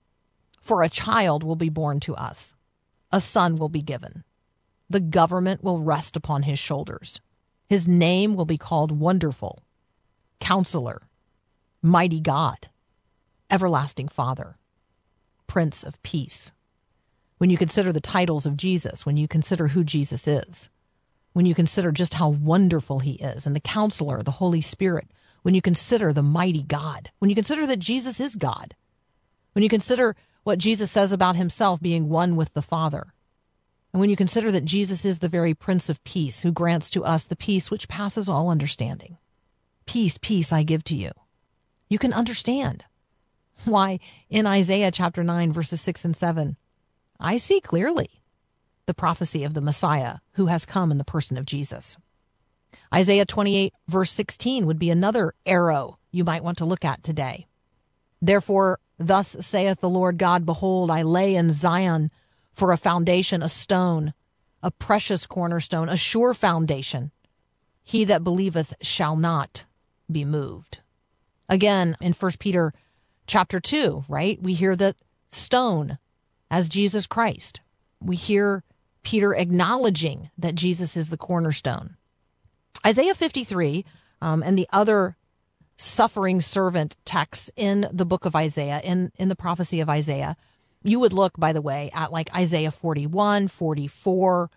For 0.62 0.84
a 0.84 0.90
child 0.90 1.44
will 1.44 1.56
be 1.56 1.70
born 1.70 2.00
to 2.02 2.16
us, 2.16 2.54
a 3.12 3.22
son 3.22 3.56
will 3.56 3.70
be 3.70 3.82
given. 3.82 4.24
The 4.90 5.00
government 5.00 5.64
will 5.64 5.82
rest 5.82 6.16
upon 6.16 6.44
his 6.44 6.60
shoulders. 6.60 7.20
His 7.68 7.88
name 7.88 8.36
will 8.36 8.46
be 8.46 8.58
called 8.58 8.98
Wonderful, 8.98 9.60
Counselor, 10.40 11.02
Mighty 11.82 12.22
God, 12.22 12.70
Everlasting 13.50 14.08
Father, 14.08 14.58
Prince 15.48 15.84
of 15.84 16.02
Peace. 16.04 16.52
When 17.38 17.50
you 17.50 17.58
consider 17.58 17.92
the 17.92 18.02
titles 18.02 18.46
of 18.46 18.58
Jesus, 18.58 19.06
when 19.06 19.18
you 19.18 19.28
consider 19.28 19.68
who 19.68 19.84
Jesus 19.84 20.28
is, 20.28 20.70
when 21.34 21.46
you 21.46 21.54
consider 21.54 21.92
just 21.92 22.16
how 22.16 22.30
wonderful 22.30 23.00
he 23.00 23.14
is, 23.14 23.46
and 23.46 23.56
the 23.56 23.60
counselor, 23.60 24.24
the 24.24 24.32
Holy 24.32 24.62
Spirit, 24.62 25.08
when 25.44 25.54
you 25.54 25.62
consider 25.62 26.12
the 26.12 26.24
mighty 26.24 26.64
God, 26.64 27.12
when 27.20 27.30
you 27.30 27.36
consider 27.36 27.68
that 27.68 27.80
Jesus 27.80 28.20
is 28.20 28.36
God, 28.36 28.76
when 29.54 29.64
you 29.64 29.70
consider 29.70 30.16
what 30.44 30.60
Jesus 30.60 30.90
says 30.90 31.12
about 31.12 31.36
himself 31.36 31.82
being 31.82 32.10
one 32.10 32.36
with 32.36 32.54
the 32.54 32.62
Father, 32.62 33.14
and 33.98 34.00
when 34.00 34.12
you 34.12 34.16
consider 34.16 34.52
that 34.52 34.64
Jesus 34.64 35.06
is 35.06 35.18
the 35.18 35.28
very 35.28 35.56
Prince 35.56 35.90
of 35.90 36.04
Peace 36.04 36.44
who 36.44 36.52
grants 36.52 36.88
to 36.92 37.04
us 37.04 37.26
the 37.26 37.36
peace 37.36 37.72
which 37.72 37.88
passes 37.88 38.30
all 38.30 38.52
understanding. 38.52 39.18
Peace, 39.88 40.20
peace 40.20 40.54
I 40.54 40.62
give 40.62 40.84
to 40.84 40.96
you. 40.96 41.10
You 41.90 41.98
can 41.98 42.14
understand 42.14 42.84
why 43.66 44.00
in 44.30 44.46
Isaiah 44.46 44.92
chapter 44.92 45.24
9, 45.24 45.52
verses 45.52 45.82
6 45.82 46.06
and 46.06 46.16
7, 46.16 46.58
I 47.20 47.38
see 47.38 47.60
clearly 47.60 48.22
the 48.86 48.94
prophecy 48.94 49.44
of 49.44 49.56
the 49.56 49.62
Messiah 49.62 50.18
who 50.34 50.46
has 50.46 50.64
come 50.64 50.92
in 50.92 51.00
the 51.00 51.04
person 51.04 51.36
of 51.36 51.48
Jesus. 51.48 51.98
Isaiah 52.94 53.26
28, 53.26 53.74
verse 53.88 54.12
16 54.12 54.68
would 54.68 54.78
be 54.78 54.92
another 54.92 55.34
arrow 55.44 55.98
you 56.12 56.24
might 56.24 56.44
want 56.44 56.60
to 56.60 56.66
look 56.66 56.86
at 56.86 57.02
today. 57.02 57.48
Therefore, 58.22 58.78
thus 59.00 59.36
saith 59.40 59.82
the 59.82 59.90
Lord 59.90 60.20
God 60.20 60.46
Behold, 60.46 60.92
I 60.92 61.02
lay 61.02 61.34
in 61.34 61.52
Zion 61.52 62.12
for 62.58 62.72
a 62.72 62.78
foundation 62.78 63.44
a 63.44 63.50
stone, 63.50 64.14
a 64.64 64.72
precious 64.72 65.28
cornerstone, 65.28 65.90
a 65.90 65.96
sure 65.96 66.34
foundation. 66.34 67.12
He 67.84 68.04
that 68.06 68.24
believeth 68.24 68.74
shall 68.82 69.16
not 69.16 69.66
be 70.12 70.26
moved. 70.26 70.80
Again, 71.48 71.96
in 72.02 72.14
1 72.14 72.32
Peter 72.40 72.74
chapter 73.28 73.60
2, 73.60 74.06
right, 74.10 74.42
we 74.42 74.56
hear 74.56 74.76
that 74.76 74.96
stone 75.28 76.00
as 76.50 76.68
Jesus 76.68 77.06
Christ. 77.06 77.62
We 78.02 78.16
hear 78.16 78.64
Peter 79.04 79.36
acknowledging 79.36 80.32
that 80.38 80.56
Jesus 80.56 80.98
is 80.98 81.10
the 81.10 81.18
cornerstone. 81.18 81.96
Isaiah 82.86 83.16
53 83.16 83.86
um, 84.20 84.42
and 84.42 84.58
the 84.58 84.68
other 84.74 85.16
suffering 85.76 86.42
servant 86.42 86.98
texts 87.06 87.52
in 87.56 87.88
the 87.94 88.06
book 88.06 88.26
of 88.26 88.36
Isaiah, 88.36 88.82
in, 88.84 89.12
in 89.18 89.30
the 89.30 89.36
prophecy 89.36 89.80
of 89.80 89.90
Isaiah, 89.90 90.36
you 90.88 91.00
would 91.00 91.14
look, 91.14 91.34
by 91.38 91.54
the 91.54 91.62
way, 91.62 91.92
at 91.94 92.12
like 92.12 92.34
Isaiah 92.36 92.72
41, 92.72 93.48
44, 93.50 94.50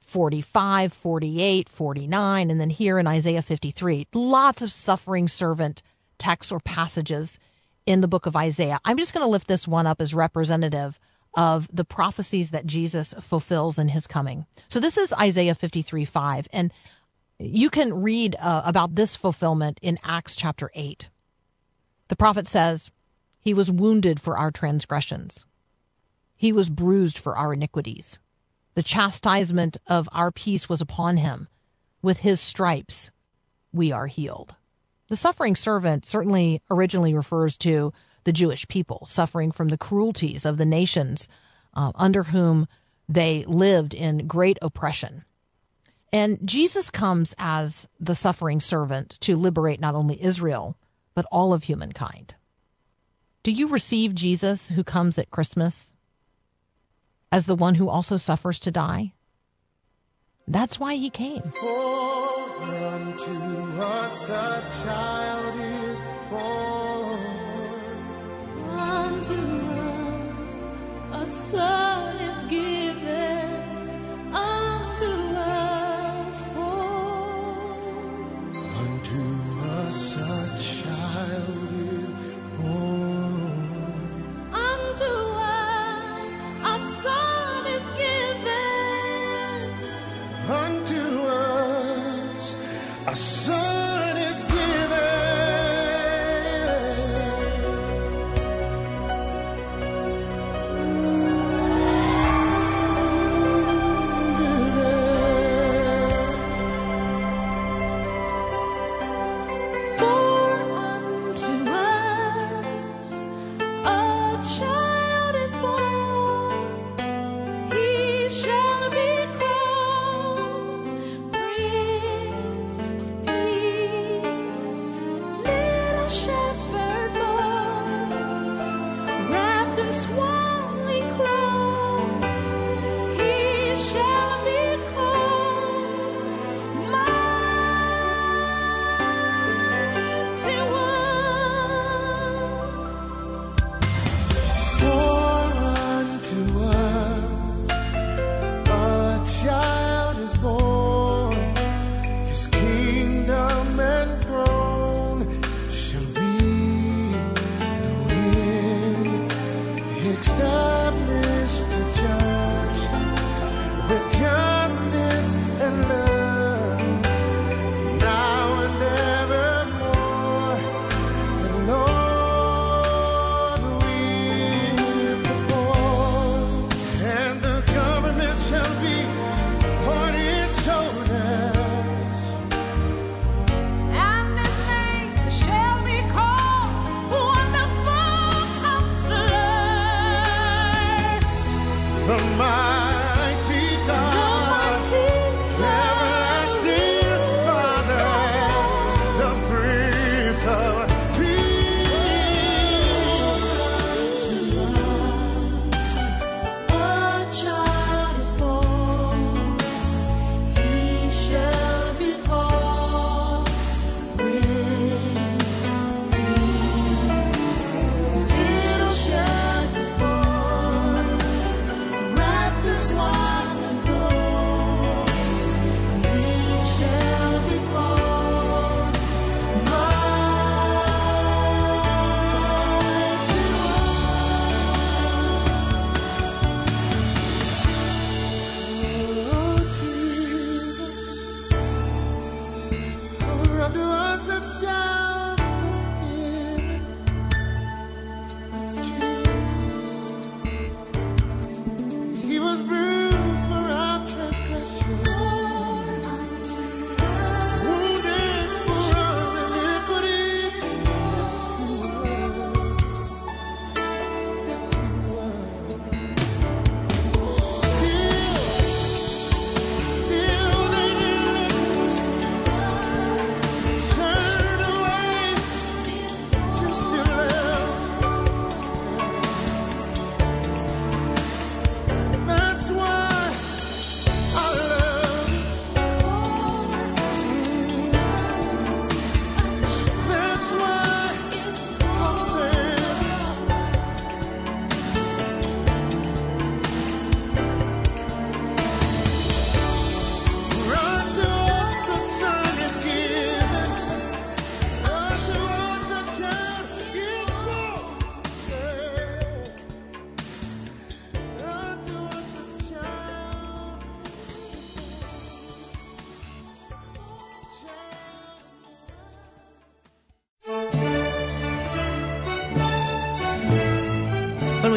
45, 0.00 0.92
48, 0.92 1.68
49, 1.68 2.50
and 2.50 2.60
then 2.60 2.70
here 2.70 2.98
in 2.98 3.06
Isaiah 3.06 3.42
53. 3.42 4.08
Lots 4.14 4.62
of 4.62 4.72
suffering 4.72 5.28
servant 5.28 5.82
texts 6.18 6.52
or 6.52 6.60
passages 6.60 7.38
in 7.86 8.00
the 8.00 8.08
book 8.08 8.26
of 8.26 8.36
Isaiah. 8.36 8.80
I'm 8.84 8.96
just 8.98 9.12
going 9.12 9.24
to 9.24 9.30
lift 9.30 9.48
this 9.48 9.68
one 9.68 9.86
up 9.86 10.00
as 10.00 10.14
representative 10.14 10.98
of 11.34 11.68
the 11.72 11.84
prophecies 11.84 12.50
that 12.50 12.66
Jesus 12.66 13.14
fulfills 13.20 13.78
in 13.78 13.88
his 13.88 14.06
coming. 14.06 14.46
So 14.68 14.80
this 14.80 14.96
is 14.96 15.12
Isaiah 15.12 15.54
53 15.54 16.04
5. 16.04 16.48
And 16.52 16.72
you 17.38 17.70
can 17.70 18.02
read 18.02 18.36
uh, 18.40 18.62
about 18.64 18.94
this 18.94 19.16
fulfillment 19.16 19.78
in 19.82 19.98
Acts 20.04 20.36
chapter 20.36 20.70
8. 20.74 21.08
The 22.08 22.16
prophet 22.16 22.46
says, 22.46 22.90
He 23.40 23.52
was 23.52 23.70
wounded 23.70 24.20
for 24.20 24.38
our 24.38 24.50
transgressions, 24.50 25.44
He 26.36 26.52
was 26.52 26.70
bruised 26.70 27.18
for 27.18 27.36
our 27.36 27.52
iniquities. 27.52 28.18
The 28.74 28.82
chastisement 28.82 29.76
of 29.86 30.08
our 30.12 30.30
peace 30.30 30.68
was 30.68 30.80
upon 30.80 31.18
Him. 31.18 31.48
With 32.02 32.20
His 32.20 32.40
stripes, 32.40 33.10
we 33.72 33.92
are 33.92 34.06
healed. 34.06 34.54
The 35.08 35.16
suffering 35.16 35.54
servant 35.54 36.06
certainly 36.06 36.62
originally 36.70 37.14
refers 37.14 37.56
to 37.58 37.92
the 38.24 38.32
Jewish 38.32 38.66
people 38.68 39.06
suffering 39.08 39.52
from 39.52 39.68
the 39.68 39.78
cruelties 39.78 40.44
of 40.44 40.56
the 40.56 40.64
nations 40.64 41.28
uh, 41.74 41.92
under 41.94 42.24
whom 42.24 42.66
they 43.08 43.44
lived 43.44 43.94
in 43.94 44.26
great 44.26 44.58
oppression. 44.62 45.24
And 46.12 46.38
Jesus 46.44 46.90
comes 46.90 47.34
as 47.38 47.88
the 48.00 48.14
suffering 48.14 48.60
servant 48.60 49.18
to 49.20 49.36
liberate 49.36 49.80
not 49.80 49.94
only 49.94 50.22
Israel, 50.22 50.76
but 51.14 51.26
all 51.30 51.52
of 51.52 51.64
humankind. 51.64 52.34
Do 53.42 53.50
you 53.50 53.68
receive 53.68 54.14
Jesus 54.14 54.68
who 54.68 54.84
comes 54.84 55.18
at 55.18 55.30
Christmas 55.30 55.93
as 57.34 57.46
the 57.46 57.56
one 57.56 57.74
who 57.74 57.88
also 57.88 58.16
suffers 58.16 58.60
to 58.60 58.70
die? 58.70 59.12
That's 60.46 60.78
why 60.78 60.94
he 60.94 61.10
came. 61.10 61.42
A 71.12 71.26
son 71.26 72.33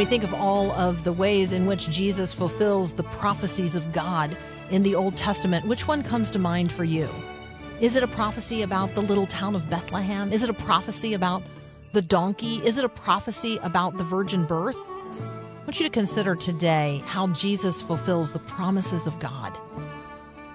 think 0.08 0.24
of 0.24 0.34
all 0.36 0.72
of 0.72 1.04
the 1.04 1.12
ways 1.12 1.52
in 1.52 1.66
which 1.66 1.90
Jesus 1.90 2.32
fulfills 2.32 2.94
the 2.94 3.04
prophecies 3.04 3.76
of 3.76 3.92
God 3.92 4.38
in 4.72 4.82
the 4.82 4.96
Old 4.96 5.18
Testament, 5.18 5.66
which 5.66 5.86
one 5.86 6.02
comes 6.02 6.32
to 6.32 6.40
mind 6.40 6.72
for 6.72 6.86
you? 6.86 7.10
Is 7.82 7.98
it 7.98 8.04
a 8.04 8.08
prophecy 8.08 8.62
about 8.62 8.96
the 8.96 9.02
little 9.02 9.28
town 9.28 9.54
of 9.54 9.70
Bethlehem? 9.70 10.32
Is 10.32 10.44
it 10.44 10.50
a 10.50 10.54
prophecy 10.54 11.14
about 11.14 11.44
the 11.92 12.02
donkey? 12.02 12.66
Is 12.66 12.78
it 12.78 12.86
a 12.86 12.90
prophecy 12.90 13.60
about 13.64 13.98
the 13.98 14.06
virgin 14.06 14.46
birth? 14.46 14.78
I 14.78 15.64
want 15.66 15.78
you 15.78 15.86
to 15.86 15.94
consider 15.94 16.38
today 16.38 17.02
how 17.06 17.28
Jesus 17.28 17.82
fulfills 17.82 18.32
the 18.32 18.40
promises 18.40 19.08
of 19.08 19.20
God, 19.20 19.58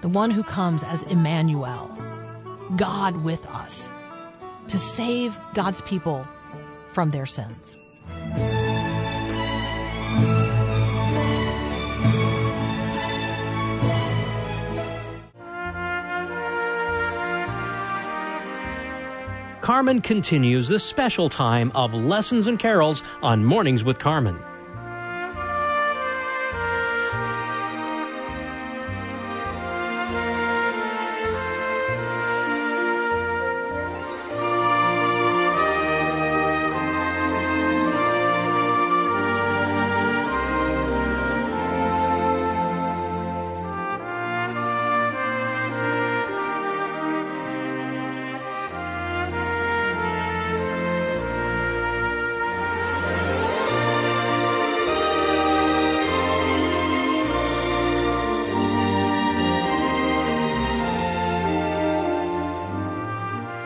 the 0.01 0.09
one 0.09 0.31
who 0.31 0.41
comes 0.41 0.83
as 0.83 1.03
Emmanuel, 1.03 1.95
God 2.75 3.23
with 3.23 3.45
us, 3.51 3.91
to 4.69 4.79
save 4.79 5.37
God's 5.53 5.81
people 5.81 6.27
from 6.87 7.11
their 7.11 7.27
sins. 7.27 7.77
Carmen 19.63 20.01
continues 20.01 20.67
this 20.67 20.83
special 20.83 21.29
time 21.29 21.71
of 21.73 21.93
lessons 21.93 22.47
and 22.47 22.59
carols 22.59 23.01
on 23.21 23.45
Mornings 23.45 23.81
with 23.81 23.97
Carmen. 23.97 24.37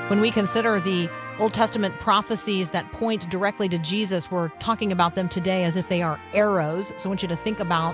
When 0.07 0.21
we 0.21 0.31
consider 0.31 0.79
the 0.79 1.09
Old 1.37 1.53
Testament 1.53 1.99
prophecies 1.99 2.69
that 2.69 2.89
point 2.93 3.29
directly 3.29 3.67
to 3.67 3.77
Jesus, 3.77 4.31
we're 4.31 4.47
talking 4.59 4.93
about 4.93 5.15
them 5.15 5.27
today 5.27 5.65
as 5.65 5.75
if 5.75 5.89
they 5.89 6.01
are 6.01 6.17
arrows. 6.33 6.93
So 6.95 7.03
I 7.03 7.07
want 7.09 7.23
you 7.23 7.27
to 7.27 7.35
think 7.35 7.59
about 7.59 7.93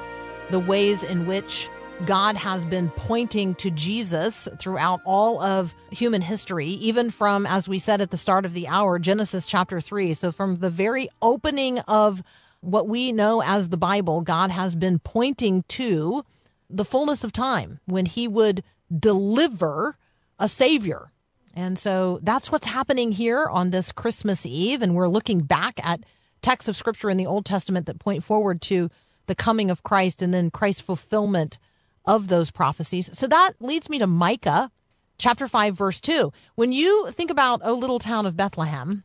the 0.52 0.60
ways 0.60 1.02
in 1.02 1.26
which 1.26 1.68
God 2.06 2.36
has 2.36 2.66
been 2.66 2.92
pointing 2.92 3.56
to 3.56 3.72
Jesus 3.72 4.48
throughout 4.60 5.02
all 5.06 5.42
of 5.42 5.74
human 5.90 6.22
history, 6.22 6.68
even 6.68 7.10
from, 7.10 7.48
as 7.48 7.68
we 7.68 7.80
said 7.80 8.00
at 8.00 8.12
the 8.12 8.18
start 8.18 8.46
of 8.46 8.54
the 8.54 8.68
hour, 8.68 9.00
Genesis 9.00 9.48
chapter 9.48 9.82
3. 9.82 10.14
So 10.14 10.32
from 10.32 10.58
the 10.58 10.70
very 10.70 11.10
opening 11.20 11.80
of 11.80 12.22
what 12.62 12.88
we 12.88 13.12
know 13.12 13.42
as 13.42 13.70
the 13.70 13.78
Bible, 13.78 14.22
God 14.22 14.52
has 14.52 14.76
been 14.76 15.00
pointing 15.00 15.64
to 15.70 16.24
the 16.70 16.86
fullness 16.86 17.24
of 17.24 17.34
time 17.34 17.80
when 17.86 18.06
he 18.06 18.28
would 18.28 18.64
deliver 18.96 19.98
a 20.38 20.48
savior. 20.48 21.10
And 21.54 21.78
so 21.78 22.20
that's 22.24 22.52
what's 22.52 22.68
happening 22.68 23.12
here 23.12 23.48
on 23.48 23.70
this 23.70 23.92
Christmas 23.92 24.46
Eve. 24.46 24.82
And 24.82 24.96
we're 24.96 25.08
looking 25.08 25.42
back 25.42 25.80
at 25.84 26.02
texts 26.42 26.68
of 26.68 26.76
scripture 26.76 27.10
in 27.10 27.18
the 27.18 27.28
Old 27.28 27.46
Testament 27.46 27.86
that 27.86 28.00
point 28.00 28.24
forward 28.24 28.62
to 28.64 28.90
the 29.28 29.36
coming 29.36 29.70
of 29.70 29.84
Christ 29.84 30.22
and 30.22 30.34
then 30.34 30.52
Christ's 30.52 30.82
fulfillment 30.82 31.58
of 32.06 32.28
those 32.28 32.52
prophecies. 32.52 33.10
So 33.14 33.28
that 33.28 33.54
leads 33.60 33.90
me 33.90 34.00
to 34.00 34.08
Micah 34.08 34.72
chapter 35.18 35.48
5, 35.48 35.76
verse 35.76 36.02
2. 36.02 36.32
When 36.56 36.72
you 36.72 37.10
think 37.12 37.32
about, 37.32 37.62
O 37.64 37.74
little 37.74 38.00
town 38.00 38.26
of 38.26 38.36
Bethlehem, 38.36 39.04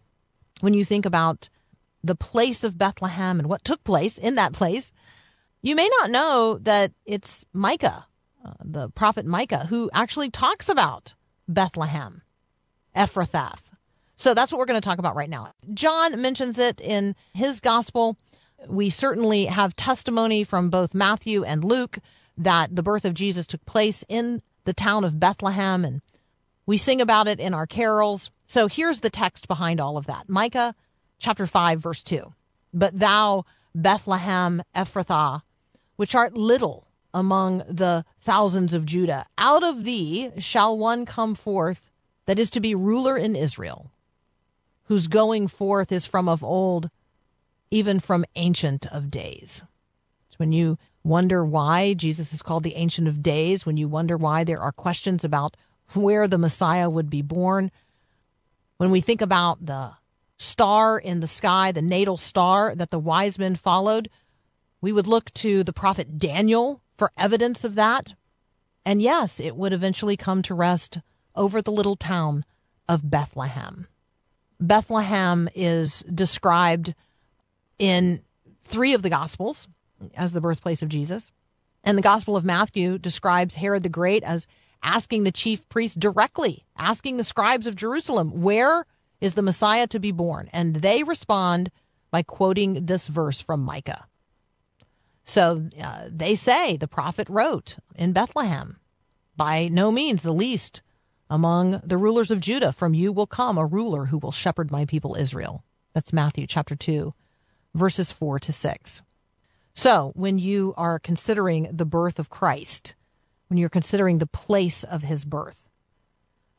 when 0.61 0.75
you 0.75 0.85
think 0.85 1.07
about 1.07 1.49
the 2.03 2.17
place 2.17 2.65
of 2.65 2.79
Bethlehem 2.79 3.39
and 3.39 3.49
what 3.49 3.65
took 3.65 3.85
place 3.85 4.19
in 4.19 4.35
that 4.37 4.53
place, 4.53 4.93
you 5.63 5.77
may 5.77 5.89
not 6.01 6.11
know 6.11 6.59
that 6.63 6.93
it's 7.05 7.45
Micah, 7.53 8.07
uh, 8.45 8.53
the 8.65 8.89
prophet 8.91 9.27
Micah, 9.27 9.67
who 9.67 9.91
actually 9.93 10.31
talks 10.31 10.69
about 10.69 11.15
Bethlehem, 11.47 12.23
Ephrathah. 12.99 13.57
So 14.17 14.35
that's 14.35 14.51
what 14.51 14.59
we're 14.59 14.67
going 14.67 14.81
to 14.81 14.87
talk 14.87 14.99
about 14.99 15.15
right 15.15 15.31
now. 15.31 15.53
John 15.73 16.21
mentions 16.21 16.59
it 16.59 16.81
in 16.81 17.15
his 17.33 17.61
gospel. 17.61 18.19
We 18.67 18.91
certainly 18.91 19.45
have 19.47 19.77
testimony 19.77 20.43
from 20.43 20.71
both 20.71 20.93
Matthew 20.93 21.45
and 21.45 21.63
Luke 21.63 22.01
that 22.37 22.75
the 22.75 22.83
birth 22.83 23.05
of 23.05 23.15
Jesus 23.15 23.47
took 23.47 23.65
place 23.65 24.05
in 24.09 24.43
the 24.65 24.73
town 24.73 25.05
of 25.05 25.21
Bethlehem, 25.21 25.85
and 25.85 26.03
we 26.67 26.77
sing 26.77 27.01
about 27.01 27.29
it 27.29 27.39
in 27.39 27.55
our 27.55 27.67
carols. 27.67 28.31
So 28.47 28.67
here's 28.67 29.01
the 29.01 29.11
text 29.11 29.47
behind 29.47 29.81
all 29.81 29.97
of 29.97 30.07
that 30.07 30.29
Micah 30.29 30.75
chapter 31.19 31.47
5, 31.47 31.81
verse 31.81 32.03
2. 32.03 32.35
But 32.75 32.99
thou, 32.99 33.45
Bethlehem 33.75 34.63
Ephrathah, 34.75 35.43
which 35.97 36.17
art 36.17 36.35
little 36.35 36.89
among 37.15 37.59
the 37.69 38.05
thousands 38.21 38.75
of 38.75 38.85
Judah, 38.85 39.27
out 39.39 39.63
of 39.63 39.85
thee 39.85 40.31
shall 40.39 40.77
one 40.77 41.07
come 41.07 41.35
forth 41.37 41.88
that 42.29 42.39
is 42.39 42.51
to 42.51 42.61
be 42.61 42.75
ruler 42.75 43.17
in 43.17 43.35
Israel, 43.35 43.91
whose 44.85 45.07
going 45.07 45.49
forth 45.49 45.91
is 45.91 46.05
from 46.05 46.29
of 46.29 46.45
old, 46.45 46.91
even 47.71 47.99
from 47.99 48.23
ancient 48.37 48.85
of 48.89 49.11
days. 49.11 49.63
When 50.37 50.53
you 50.53 50.77
wonder 51.03 51.43
why 51.43 51.95
Jesus 51.95 52.35
is 52.35 52.43
called 52.43 52.65
the 52.65 52.75
Ancient 52.75 53.09
of 53.09 53.23
Days, 53.23 53.65
when 53.65 53.79
you 53.79 53.89
wonder 53.89 54.19
why 54.19 54.45
there 54.45 54.61
are 54.61 54.73
questions 54.73 55.25
about 55.25 55.57
where 55.95 56.29
the 56.29 56.37
Messiah 56.37 56.91
would 56.91 57.09
be 57.09 57.23
born, 57.23 57.71
when 58.77 58.91
we 58.91 59.01
think 59.01 59.23
about 59.23 59.65
the 59.65 59.93
star 60.37 60.99
in 60.99 61.21
the 61.21 61.27
sky, 61.27 61.73
the 61.73 61.81
natal 61.81 62.19
star 62.19 62.75
that 62.75 62.91
the 62.91 62.99
wise 62.99 63.39
men 63.39 63.57
followed, 63.57 64.11
we 64.83 64.93
would 64.93 65.07
look 65.07 65.33
to 65.33 65.65
the 65.65 65.73
prophet 65.73 66.19
Daniel 66.19 66.83
for 66.95 67.11
evidence 67.17 67.65
of 67.65 67.75
that. 67.77 68.13
And 68.85 69.01
yes, 69.01 69.41
it 69.41 69.57
would 69.57 69.73
eventually 69.73 70.19
come 70.19 70.43
to 70.43 70.55
rest 70.55 70.99
over 71.39 71.63
the 71.63 71.73
little 71.73 71.97
town 71.97 72.45
of 72.89 73.09
Bethlehem. 73.09 73.87
Bethlehem 74.61 75.49
is 75.55 76.01
described 76.13 76.95
in 77.79 78.21
three 78.65 78.93
of 78.93 79.03
the 79.03 79.11
Gospels 79.11 79.69
as 80.15 80.33
the 80.33 80.41
birthplace 80.41 80.83
of 80.83 80.89
Jesus. 80.89 81.31
And 81.85 81.97
the 81.97 82.03
Gospel 82.03 82.37
of 82.37 82.45
Matthew 82.45 82.99
describes 82.99 83.55
Herod 83.55 83.85
the 83.85 83.89
Great 83.89 84.25
as 84.25 84.47
asking 84.83 85.25
the 85.25 85.33
chief 85.33 85.69
priests 85.69 85.97
directly, 85.97 86.65
asking 86.77 87.17
the 87.17 87.25
scribes 87.25 87.67
of 87.67 87.77
Jerusalem, 87.77 88.43
where 88.43 88.85
is 89.21 89.35
the 89.35 89.43
Messiah 89.43 89.87
to 89.89 89.99
be 89.99 90.13
born? 90.13 90.49
And 90.53 90.77
they 90.77 91.03
respond 91.03 91.71
by 92.11 92.23
quoting 92.23 92.87
this 92.87 93.09
verse 93.09 93.41
from 93.41 93.61
Micah. 93.61 94.07
So 95.25 95.69
uh, 95.81 96.09
they 96.11 96.35
say 96.35 96.77
the 96.77 96.89
prophet 96.89 97.29
wrote 97.29 97.77
in 97.95 98.13
Bethlehem, 98.13 98.79
by 99.37 99.69
no 99.69 99.93
means 99.93 100.23
the 100.23 100.33
least 100.33 100.83
among 101.31 101.81
the 101.85 101.97
rulers 101.97 102.31
of 102.31 102.41
Judah, 102.41 102.73
from 102.73 102.95
you 102.95 103.13
will 103.13 103.27
come 103.27 103.59
a 103.59 103.67
ruler 103.67 104.07
who 104.07 104.19
will 104.19 104.33
shepherd 104.33 104.71
my 104.71 104.85
people 104.85 105.15
Israel. 105.15 105.65
That's 105.93 106.13
Matthew 106.13 106.47
chapter 106.47 106.75
2, 106.75 107.13
verses 107.75 108.11
4 108.13 108.39
to 108.41 108.53
6. 108.53 109.03
So, 109.75 110.13
when 110.15 110.39
you 110.39 110.75
are 110.77 110.99
considering 110.99 111.69
the 111.73 111.85
birth 111.85 112.19
of 112.19 112.31
Christ, 112.31 112.95
when 113.49 113.59
you're 113.59 113.69
considering 113.69 114.19
the 114.19 114.27
place 114.27 114.83
of 114.85 115.03
his 115.03 115.25
birth, 115.25 115.69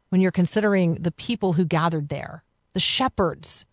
when 0.10 0.22
you're 0.22 0.32
considering 0.32 0.96
the 0.96 1.12
people 1.12 1.54
who 1.54 1.66
gathered 1.66 2.10
there, 2.10 2.44
the 2.74 2.80
shepherds 2.80 3.66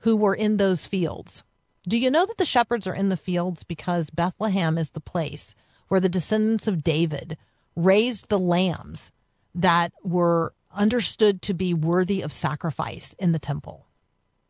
who 0.00 0.16
were 0.16 0.34
in 0.34 0.56
those 0.56 0.86
fields, 0.86 1.44
do 1.86 1.96
you 1.96 2.10
know 2.10 2.26
that 2.26 2.36
the 2.36 2.44
shepherds 2.44 2.86
are 2.86 2.94
in 2.94 3.08
the 3.08 3.16
fields 3.16 3.62
because 3.62 4.10
Bethlehem 4.10 4.76
is 4.76 4.90
the 4.90 5.00
place 5.00 5.54
where 5.88 6.00
the 6.00 6.08
descendants 6.08 6.66
of 6.66 6.84
David 6.84 7.36
raised 7.74 8.28
the 8.28 8.38
lambs 8.38 9.12
that 9.54 9.92
were 10.02 10.52
understood 10.72 11.42
to 11.42 11.54
be 11.54 11.74
worthy 11.74 12.22
of 12.22 12.32
sacrifice 12.32 13.14
in 13.18 13.32
the 13.32 13.38
temple? 13.38 13.86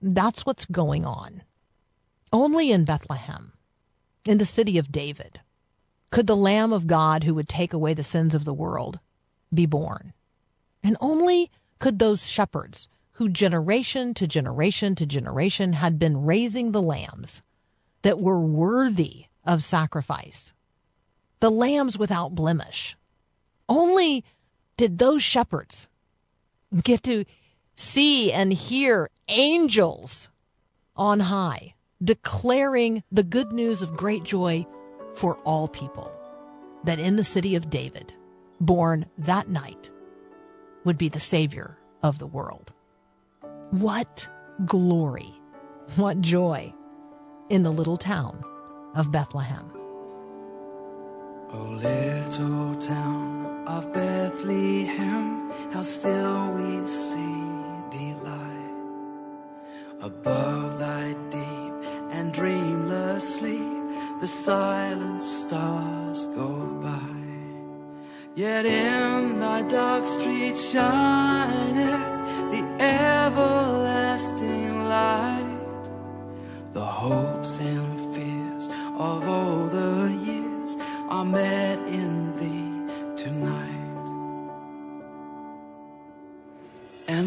That's 0.01 0.47
what's 0.47 0.65
going 0.65 1.05
on. 1.05 1.43
Only 2.33 2.73
in 2.73 2.85
Bethlehem 2.85 3.53
in 4.25 4.39
the 4.39 4.45
city 4.45 4.79
of 4.79 4.93
David 4.93 5.41
could 6.11 6.27
the 6.27 6.37
Lamb 6.37 6.73
of 6.73 6.87
God 6.87 7.25
who 7.25 7.35
would 7.35 7.49
take 7.49 7.73
away 7.73 7.95
the 7.95 8.03
sins 8.03 8.35
of 8.35 8.45
the 8.45 8.55
world 8.55 8.99
be 9.53 9.67
born. 9.67 10.13
And 10.83 10.97
only 11.01 11.51
could 11.79 11.99
those 11.99 12.29
shepherds 12.29 12.89
who 13.13 13.29
generation 13.29 14.15
to 14.15 14.27
generation 14.27 14.95
to 14.97 15.07
generation 15.07 15.75
had 15.75 15.99
been 15.99 16.25
raising 16.25 16.73
the 16.73 16.83
lambs 16.83 17.43
that 18.03 18.19
were 18.19 18.41
worthy 18.41 19.27
of 19.45 19.63
sacrifice, 19.63 20.53
the 21.41 21.51
lambs 21.51 21.99
without 21.99 22.35
blemish, 22.35 22.97
only 23.69 24.25
did 24.81 24.97
those 24.97 25.23
shepherds 25.23 25.89
get 26.83 27.03
to 27.03 27.27
see 27.75 28.33
and 28.33 28.51
hear 28.51 29.11
angels 29.29 30.31
on 30.97 31.21
high 31.21 31.75
declaring 32.03 33.03
the 33.13 33.23
good 33.23 33.53
news 33.53 33.83
of 33.83 33.95
great 33.95 34.23
joy 34.25 34.67
for 35.15 35.37
all 35.45 35.69
people 35.69 36.11
that 36.85 36.99
in 36.99 37.17
the 37.17 37.25
city 37.25 37.57
of 37.57 37.69
David, 37.69 38.15
born 38.59 39.05
that 39.19 39.51
night, 39.51 39.91
would 40.85 40.97
be 40.97 41.11
the 41.11 41.21
Savior 41.21 41.77
of 42.03 42.19
the 42.19 42.27
world. 42.27 42.73
What 43.73 44.27
glory, 44.65 45.31
what 45.97 46.23
joy 46.23 46.73
in 47.51 47.65
the 47.65 47.71
little 47.71 47.99
town 47.99 48.43
of 48.95 49.13
Bethlehem. 49.13 49.71
Oh, 51.53 51.79
little 51.83 52.77
town 52.77 53.50
of 53.77 53.93
Bethlehem, 53.93 55.51
how 55.73 55.83
still 55.83 56.53
we 56.57 56.87
see 56.87 57.45
thee 57.93 58.15
lie 58.29 58.69
above 60.03 60.79
thy 60.79 61.13
deep 61.37 61.75
and 62.17 62.33
dreamless 62.33 63.37
sleep. 63.39 63.79
The 64.21 64.27
silent 64.27 65.23
stars 65.23 66.27
go 66.39 66.51
by. 66.83 67.17
Yet 68.35 68.65
in 68.67 69.41
thy 69.41 69.63
dark 69.63 70.05
street 70.07 70.57
shineth 70.57 72.17
the 72.53 72.63
everlasting 72.99 74.75
light. 74.97 75.85
The 76.73 76.89
hopes 77.03 77.59
and 77.61 78.15
fears 78.15 78.69
of 79.11 79.29
all 79.29 79.67
the 79.79 79.95
years 80.29 80.77
are 81.09 81.25
met 81.25 81.79
in 81.89 82.37
thee 82.39 82.60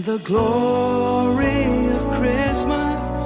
The 0.06 0.20
glory 0.20 1.88
of 1.96 2.02
Christmas 2.20 3.22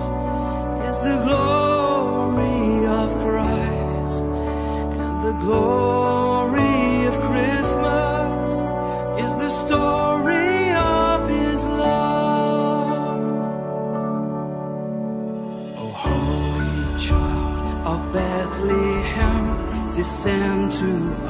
is 0.90 1.00
the 1.00 1.18
glory 1.26 2.86
of 2.86 3.10
Christ. 3.26 4.26
And 5.02 5.24
the 5.26 5.36
glory 5.42 7.08
of 7.08 7.16
Christmas 7.32 8.54
is 9.24 9.34
the 9.44 9.50
story 9.50 10.70
of 10.76 11.28
his 11.28 11.64
love. 11.64 13.24
O 15.80 15.88
holy 16.06 17.00
child 17.00 17.88
of 17.88 18.14
Bethlehem, 18.14 19.96
descend 19.96 20.72
to 20.74 21.27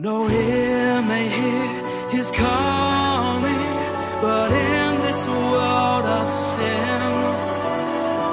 No 0.00 0.30
ear 0.30 1.02
may 1.02 1.26
hear 1.28 2.08
His 2.10 2.30
coming, 2.30 3.74
but 4.22 4.52
in 4.52 4.94
this 5.02 5.26
world 5.26 6.06
of 6.06 6.30
sin, 6.30 7.00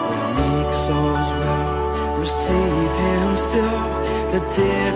where 0.06 0.30
meek 0.38 0.72
souls 0.86 1.30
will 1.42 2.20
receive 2.22 2.92
Him 3.06 3.36
still, 3.48 3.84
the 4.32 4.42
dear 4.54 4.92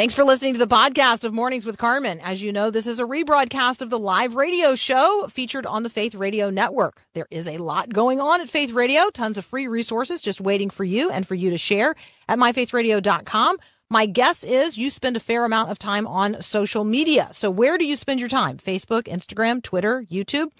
Thanks 0.00 0.14
for 0.14 0.24
listening 0.24 0.54
to 0.54 0.58
the 0.58 0.66
podcast 0.66 1.24
of 1.24 1.34
Mornings 1.34 1.66
with 1.66 1.76
Carmen. 1.76 2.20
As 2.20 2.42
you 2.42 2.52
know, 2.52 2.70
this 2.70 2.86
is 2.86 3.00
a 3.00 3.04
rebroadcast 3.04 3.82
of 3.82 3.90
the 3.90 3.98
live 3.98 4.34
radio 4.34 4.74
show 4.74 5.26
featured 5.28 5.66
on 5.66 5.82
the 5.82 5.90
Faith 5.90 6.14
Radio 6.14 6.48
Network. 6.48 7.02
There 7.12 7.26
is 7.30 7.46
a 7.46 7.58
lot 7.58 7.92
going 7.92 8.18
on 8.18 8.40
at 8.40 8.48
Faith 8.48 8.72
Radio, 8.72 9.10
tons 9.10 9.36
of 9.36 9.44
free 9.44 9.66
resources 9.66 10.22
just 10.22 10.40
waiting 10.40 10.70
for 10.70 10.84
you 10.84 11.10
and 11.10 11.28
for 11.28 11.34
you 11.34 11.50
to 11.50 11.58
share 11.58 11.94
at 12.30 12.38
myfaithradio.com. 12.38 13.58
My 13.90 14.06
guess 14.06 14.42
is 14.42 14.78
you 14.78 14.88
spend 14.88 15.18
a 15.18 15.20
fair 15.20 15.44
amount 15.44 15.70
of 15.70 15.78
time 15.78 16.06
on 16.06 16.40
social 16.40 16.84
media. 16.84 17.28
So 17.32 17.50
where 17.50 17.76
do 17.76 17.84
you 17.84 17.94
spend 17.94 18.20
your 18.20 18.30
time? 18.30 18.56
Facebook, 18.56 19.02
Instagram, 19.02 19.62
Twitter, 19.62 20.06
YouTube? 20.10 20.50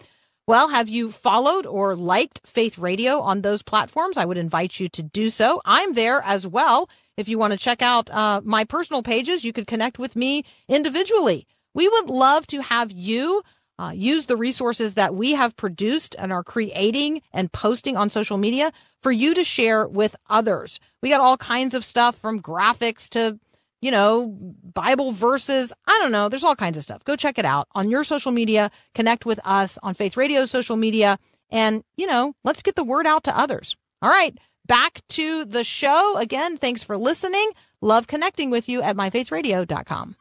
Well, 0.46 0.68
have 0.68 0.90
you 0.90 1.10
followed 1.10 1.64
or 1.64 1.96
liked 1.96 2.42
Faith 2.44 2.76
Radio 2.76 3.20
on 3.20 3.40
those 3.40 3.62
platforms? 3.62 4.18
I 4.18 4.26
would 4.26 4.36
invite 4.36 4.78
you 4.78 4.90
to 4.90 5.02
do 5.02 5.30
so. 5.30 5.62
I'm 5.64 5.94
there 5.94 6.20
as 6.26 6.46
well. 6.46 6.90
If 7.16 7.28
you 7.28 7.38
want 7.38 7.52
to 7.52 7.58
check 7.58 7.82
out 7.82 8.10
uh, 8.10 8.40
my 8.44 8.64
personal 8.64 9.02
pages, 9.02 9.44
you 9.44 9.52
could 9.52 9.66
connect 9.66 9.98
with 9.98 10.16
me 10.16 10.44
individually. 10.68 11.46
We 11.74 11.88
would 11.88 12.08
love 12.08 12.46
to 12.48 12.60
have 12.62 12.90
you 12.90 13.42
uh, 13.78 13.92
use 13.94 14.26
the 14.26 14.36
resources 14.36 14.94
that 14.94 15.14
we 15.14 15.32
have 15.32 15.56
produced 15.56 16.14
and 16.18 16.32
are 16.32 16.44
creating 16.44 17.22
and 17.32 17.50
posting 17.50 17.96
on 17.96 18.10
social 18.10 18.36
media 18.36 18.72
for 19.02 19.10
you 19.10 19.34
to 19.34 19.42
share 19.42 19.88
with 19.88 20.14
others. 20.28 20.78
We 21.02 21.08
got 21.08 21.22
all 21.22 21.38
kinds 21.38 21.72
of 21.74 21.84
stuff 21.84 22.16
from 22.16 22.42
graphics 22.42 23.08
to 23.10 23.38
you 23.80 23.90
know, 23.90 24.36
Bible 24.74 25.12
verses. 25.12 25.72
I 25.86 25.98
don't 26.02 26.12
know. 26.12 26.28
There's 26.28 26.44
all 26.44 26.56
kinds 26.56 26.76
of 26.76 26.82
stuff. 26.82 27.04
Go 27.04 27.16
check 27.16 27.38
it 27.38 27.44
out 27.44 27.68
on 27.72 27.90
your 27.90 28.04
social 28.04 28.32
media. 28.32 28.70
Connect 28.94 29.24
with 29.24 29.40
us 29.44 29.78
on 29.82 29.94
Faith 29.94 30.16
Radio 30.16 30.44
social 30.44 30.76
media. 30.76 31.18
And, 31.50 31.82
you 31.96 32.06
know, 32.06 32.34
let's 32.44 32.62
get 32.62 32.76
the 32.76 32.84
word 32.84 33.06
out 33.06 33.24
to 33.24 33.36
others. 33.36 33.76
All 34.02 34.10
right. 34.10 34.36
Back 34.70 35.00
to 35.08 35.44
the 35.44 35.64
show. 35.64 36.16
Again, 36.16 36.56
thanks 36.56 36.84
for 36.84 36.96
listening. 36.96 37.50
Love 37.80 38.06
connecting 38.06 38.50
with 38.50 38.68
you 38.68 38.80
at 38.82 38.94
myfaithradio.com. 38.94 40.14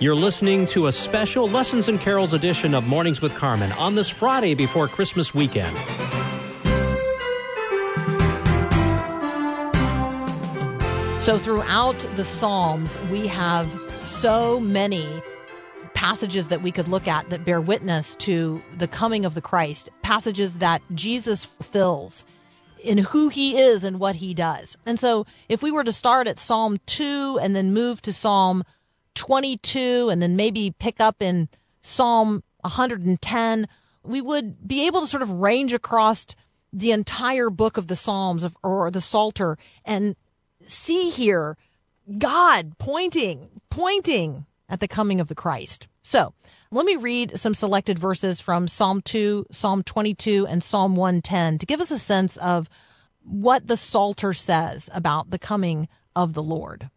You're 0.00 0.14
listening 0.14 0.66
to 0.66 0.88
a 0.88 0.92
special 0.92 1.48
Lessons 1.48 1.88
and 1.88 1.98
Carols 1.98 2.34
edition 2.34 2.74
of 2.74 2.86
Mornings 2.86 3.22
with 3.22 3.34
Carmen 3.34 3.72
on 3.72 3.94
this 3.94 4.10
Friday 4.10 4.52
before 4.52 4.86
Christmas 4.86 5.32
weekend. 5.32 5.74
So, 11.22 11.38
throughout 11.38 11.98
the 12.16 12.24
Psalms, 12.24 12.98
we 13.10 13.26
have 13.28 13.83
so 14.20 14.60
many 14.60 15.22
passages 15.94 16.48
that 16.48 16.62
we 16.62 16.72
could 16.72 16.88
look 16.88 17.06
at 17.08 17.28
that 17.30 17.44
bear 17.44 17.60
witness 17.60 18.16
to 18.16 18.62
the 18.78 18.88
coming 18.88 19.24
of 19.24 19.34
the 19.34 19.40
Christ, 19.40 19.88
passages 20.02 20.58
that 20.58 20.82
Jesus 20.94 21.44
fulfills 21.44 22.24
in 22.82 22.98
who 22.98 23.28
he 23.28 23.58
is 23.58 23.84
and 23.84 23.98
what 23.98 24.16
he 24.16 24.34
does. 24.34 24.76
And 24.86 24.98
so, 24.98 25.26
if 25.48 25.62
we 25.62 25.70
were 25.70 25.84
to 25.84 25.92
start 25.92 26.26
at 26.26 26.38
Psalm 26.38 26.78
2 26.86 27.38
and 27.40 27.56
then 27.56 27.72
move 27.72 28.02
to 28.02 28.12
Psalm 28.12 28.62
22 29.14 30.08
and 30.10 30.20
then 30.22 30.36
maybe 30.36 30.74
pick 30.78 31.00
up 31.00 31.20
in 31.20 31.48
Psalm 31.82 32.42
110, 32.60 33.68
we 34.02 34.20
would 34.20 34.66
be 34.66 34.86
able 34.86 35.00
to 35.00 35.06
sort 35.06 35.22
of 35.22 35.30
range 35.30 35.72
across 35.72 36.26
the 36.72 36.92
entire 36.92 37.50
book 37.50 37.76
of 37.76 37.86
the 37.86 37.96
Psalms 37.96 38.44
of, 38.44 38.56
or 38.62 38.90
the 38.90 39.00
Psalter 39.00 39.56
and 39.84 40.16
see 40.66 41.10
here 41.10 41.56
God 42.18 42.78
pointing, 42.78 43.48
pointing 43.70 44.46
at 44.68 44.80
the 44.80 44.88
coming 44.88 45.20
of 45.20 45.28
the 45.28 45.34
Christ. 45.34 45.88
So 46.02 46.34
let 46.70 46.84
me 46.84 46.96
read 46.96 47.38
some 47.38 47.54
selected 47.54 47.98
verses 47.98 48.40
from 48.40 48.68
Psalm 48.68 49.00
2, 49.02 49.46
Psalm 49.50 49.82
22, 49.82 50.46
and 50.46 50.62
Psalm 50.62 50.96
110 50.96 51.58
to 51.58 51.66
give 51.66 51.80
us 51.80 51.90
a 51.90 51.98
sense 51.98 52.36
of 52.38 52.68
what 53.22 53.66
the 53.66 53.76
Psalter 53.76 54.32
says 54.32 54.90
about 54.92 55.30
the 55.30 55.38
coming 55.38 55.88
of 56.14 56.34
the 56.34 56.42
Lord. 56.42 56.90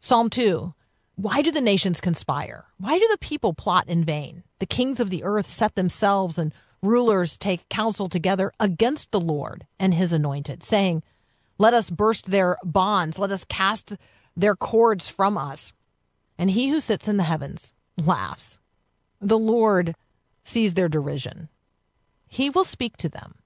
Psalm 0.00 0.30
2 0.30 0.72
Why 1.16 1.42
do 1.42 1.50
the 1.50 1.60
nations 1.60 2.00
conspire? 2.00 2.64
Why 2.78 2.98
do 2.98 3.08
the 3.10 3.18
people 3.18 3.52
plot 3.52 3.88
in 3.88 4.04
vain? 4.04 4.42
The 4.58 4.66
kings 4.66 5.00
of 5.00 5.10
the 5.10 5.24
earth 5.24 5.48
set 5.48 5.74
themselves 5.74 6.38
and 6.38 6.54
rulers 6.82 7.36
take 7.36 7.68
counsel 7.68 8.08
together 8.08 8.52
against 8.60 9.10
the 9.10 9.20
Lord 9.20 9.66
and 9.78 9.92
his 9.92 10.12
anointed, 10.12 10.62
saying, 10.62 11.02
Let 11.58 11.74
us 11.74 11.90
burst 11.90 12.30
their 12.30 12.56
bonds, 12.64 13.18
let 13.18 13.32
us 13.32 13.44
cast 13.44 13.96
their 14.36 14.54
cords 14.54 15.08
from 15.08 15.38
us. 15.38 15.72
And 16.38 16.50
he 16.50 16.68
who 16.68 16.80
sits 16.80 17.08
in 17.08 17.16
the 17.16 17.22
heavens 17.22 17.72
laughs. 17.96 18.58
The 19.20 19.38
Lord 19.38 19.94
sees 20.42 20.74
their 20.74 20.88
derision. 20.88 21.48
He 22.28 22.50
will 22.50 22.64
speak 22.64 22.96
to 22.98 23.08
them. 23.08 23.36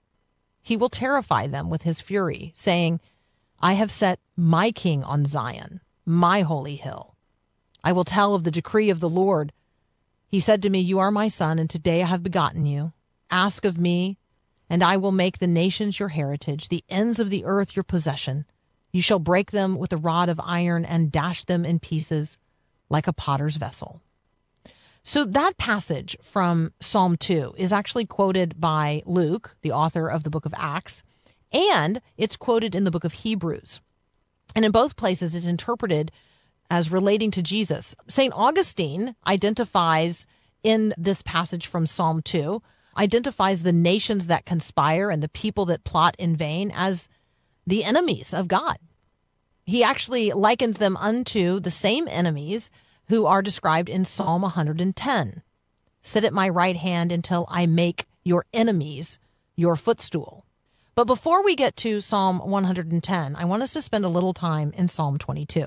He 0.62 0.76
will 0.76 0.88
terrify 0.88 1.46
them 1.46 1.70
with 1.70 1.82
his 1.82 2.00
fury, 2.00 2.52
saying, 2.54 3.00
I 3.60 3.74
have 3.74 3.92
set 3.92 4.18
my 4.36 4.72
king 4.72 5.04
on 5.04 5.26
Zion, 5.26 5.80
my 6.04 6.42
holy 6.42 6.76
hill. 6.76 7.14
I 7.84 7.92
will 7.92 8.04
tell 8.04 8.34
of 8.34 8.44
the 8.44 8.50
decree 8.50 8.90
of 8.90 9.00
the 9.00 9.08
Lord. 9.08 9.52
He 10.26 10.40
said 10.40 10.62
to 10.62 10.70
me, 10.70 10.80
You 10.80 10.98
are 10.98 11.10
my 11.10 11.28
son, 11.28 11.58
and 11.58 11.70
today 11.70 12.02
I 12.02 12.06
have 12.06 12.22
begotten 12.22 12.66
you. 12.66 12.92
Ask 13.30 13.64
of 13.64 13.78
me, 13.78 14.18
and 14.68 14.82
I 14.82 14.96
will 14.96 15.12
make 15.12 15.38
the 15.38 15.46
nations 15.46 15.98
your 15.98 16.10
heritage, 16.10 16.68
the 16.68 16.84
ends 16.88 17.18
of 17.18 17.30
the 17.30 17.44
earth 17.44 17.74
your 17.76 17.84
possession. 17.84 18.44
You 18.92 19.02
shall 19.02 19.18
break 19.18 19.50
them 19.50 19.76
with 19.76 19.92
a 19.92 19.96
rod 19.96 20.28
of 20.28 20.40
iron 20.42 20.84
and 20.84 21.12
dash 21.12 21.44
them 21.44 21.64
in 21.64 21.78
pieces 21.78 22.38
like 22.88 23.06
a 23.06 23.12
potter's 23.12 23.56
vessel. 23.56 24.00
So 25.02 25.24
that 25.24 25.56
passage 25.56 26.16
from 26.22 26.72
Psalm 26.80 27.16
2 27.16 27.54
is 27.56 27.72
actually 27.72 28.04
quoted 28.04 28.60
by 28.60 29.02
Luke, 29.06 29.56
the 29.62 29.72
author 29.72 30.08
of 30.08 30.24
the 30.24 30.30
book 30.30 30.44
of 30.44 30.54
Acts, 30.56 31.02
and 31.52 32.00
it's 32.16 32.36
quoted 32.36 32.74
in 32.74 32.84
the 32.84 32.90
book 32.90 33.04
of 33.04 33.12
Hebrews. 33.12 33.80
And 34.54 34.64
in 34.64 34.72
both 34.72 34.96
places, 34.96 35.34
it's 35.34 35.46
interpreted 35.46 36.12
as 36.70 36.92
relating 36.92 37.30
to 37.32 37.42
Jesus. 37.42 37.94
St. 38.08 38.32
Augustine 38.34 39.14
identifies 39.26 40.26
in 40.62 40.94
this 40.98 41.22
passage 41.22 41.66
from 41.66 41.86
Psalm 41.86 42.22
2, 42.22 42.62
identifies 42.96 43.62
the 43.62 43.72
nations 43.72 44.26
that 44.26 44.44
conspire 44.44 45.10
and 45.10 45.22
the 45.22 45.28
people 45.28 45.64
that 45.66 45.84
plot 45.84 46.14
in 46.18 46.36
vain 46.36 46.70
as 46.74 47.08
the 47.66 47.84
enemies 47.84 48.34
of 48.34 48.48
God. 48.48 48.78
He 49.64 49.84
actually 49.84 50.32
likens 50.32 50.78
them 50.78 50.96
unto 50.96 51.60
the 51.60 51.70
same 51.70 52.08
enemies 52.08 52.70
who 53.08 53.26
are 53.26 53.42
described 53.42 53.88
in 53.88 54.04
Psalm 54.04 54.42
110. 54.42 55.42
Sit 56.02 56.24
at 56.24 56.32
my 56.32 56.48
right 56.48 56.76
hand 56.76 57.12
until 57.12 57.46
I 57.48 57.66
make 57.66 58.06
your 58.24 58.46
enemies 58.52 59.18
your 59.56 59.76
footstool. 59.76 60.44
But 60.94 61.06
before 61.06 61.44
we 61.44 61.54
get 61.54 61.76
to 61.78 62.00
Psalm 62.00 62.38
110, 62.38 63.36
I 63.36 63.44
want 63.44 63.62
us 63.62 63.72
to 63.74 63.82
spend 63.82 64.04
a 64.04 64.08
little 64.08 64.34
time 64.34 64.72
in 64.76 64.88
Psalm 64.88 65.18
22. 65.18 65.66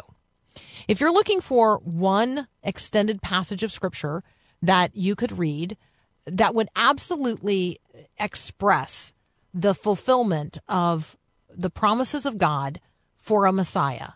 If 0.87 0.99
you're 0.99 1.13
looking 1.13 1.41
for 1.41 1.77
one 1.79 2.47
extended 2.61 3.21
passage 3.21 3.63
of 3.63 3.71
scripture 3.71 4.23
that 4.61 4.95
you 4.95 5.15
could 5.15 5.37
read 5.37 5.77
that 6.25 6.55
would 6.55 6.69
absolutely 6.75 7.79
express 8.17 9.13
the 9.53 9.73
fulfillment 9.73 10.57
of 10.67 11.17
the 11.55 11.69
promises 11.69 12.25
of 12.25 12.37
God 12.37 12.79
for 13.15 13.45
a 13.45 13.51
Messiah, 13.51 14.09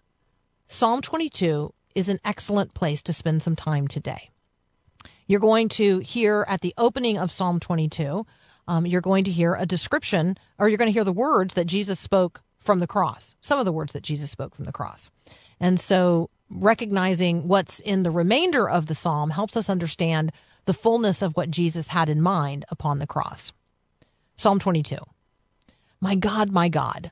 Psalm 0.67 1.01
22 1.01 1.73
is 1.95 2.09
an 2.09 2.19
excellent 2.25 2.73
place 2.73 3.01
to 3.03 3.13
spend 3.13 3.41
some 3.41 3.55
time 3.55 3.88
today. 3.88 4.29
You're 5.25 5.39
going 5.39 5.69
to 5.69 5.99
hear 5.99 6.45
at 6.47 6.61
the 6.61 6.73
opening 6.77 7.17
of 7.17 7.31
Psalm 7.31 7.59
22, 7.59 8.25
um, 8.67 8.85
you're 8.85 9.01
going 9.01 9.23
to 9.23 9.31
hear 9.31 9.55
a 9.55 9.65
description, 9.65 10.38
or 10.57 10.67
you're 10.67 10.77
going 10.77 10.89
to 10.89 10.93
hear 10.93 11.03
the 11.03 11.13
words 11.13 11.53
that 11.53 11.65
Jesus 11.65 11.99
spoke 11.99 12.41
from 12.59 12.79
the 12.79 12.88
cross, 12.88 13.33
some 13.41 13.59
of 13.59 13.65
the 13.65 13.71
words 13.71 13.93
that 13.93 14.03
Jesus 14.03 14.29
spoke 14.29 14.53
from 14.53 14.65
the 14.65 14.71
cross. 14.71 15.09
And 15.59 15.79
so 15.79 16.29
recognizing 16.49 17.47
what's 17.47 17.79
in 17.79 18.03
the 18.03 18.11
remainder 18.11 18.69
of 18.69 18.88
the 18.88 18.95
psalm 18.95 19.29
helps 19.29 19.57
us 19.57 19.69
understand 19.69 20.31
the 20.65 20.73
fullness 20.73 21.21
of 21.21 21.35
what 21.35 21.49
Jesus 21.49 21.88
had 21.88 22.09
in 22.09 22.21
mind 22.21 22.65
upon 22.69 22.99
the 22.99 23.07
cross. 23.07 23.51
Psalm 24.35 24.59
22 24.59 24.97
My 25.99 26.15
God, 26.15 26.51
my 26.51 26.69
God, 26.69 27.11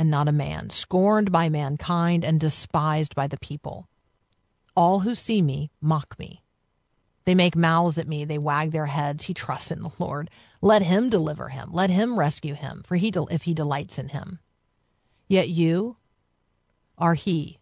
and 0.00 0.10
not 0.10 0.28
a 0.28 0.32
man, 0.32 0.70
scorned 0.70 1.30
by 1.30 1.50
mankind 1.50 2.24
and 2.24 2.40
despised 2.40 3.14
by 3.14 3.26
the 3.26 3.36
people. 3.36 3.86
All 4.74 5.00
who 5.00 5.14
see 5.14 5.42
me 5.42 5.70
mock 5.78 6.18
me. 6.18 6.42
They 7.26 7.34
make 7.34 7.54
mouths 7.54 7.98
at 7.98 8.08
me, 8.08 8.24
they 8.24 8.38
wag 8.38 8.70
their 8.70 8.86
heads. 8.86 9.24
He 9.24 9.34
trusts 9.34 9.70
in 9.70 9.82
the 9.82 9.90
Lord. 9.98 10.30
Let 10.62 10.80
him 10.80 11.10
deliver 11.10 11.50
him, 11.50 11.68
let 11.70 11.90
him 11.90 12.18
rescue 12.18 12.54
him, 12.54 12.82
for 12.86 12.96
he 12.96 13.10
del- 13.10 13.26
if 13.26 13.42
he 13.42 13.52
delights 13.52 13.98
in 13.98 14.08
him. 14.08 14.38
Yet 15.28 15.50
you 15.50 15.98
are 16.96 17.12
he 17.12 17.58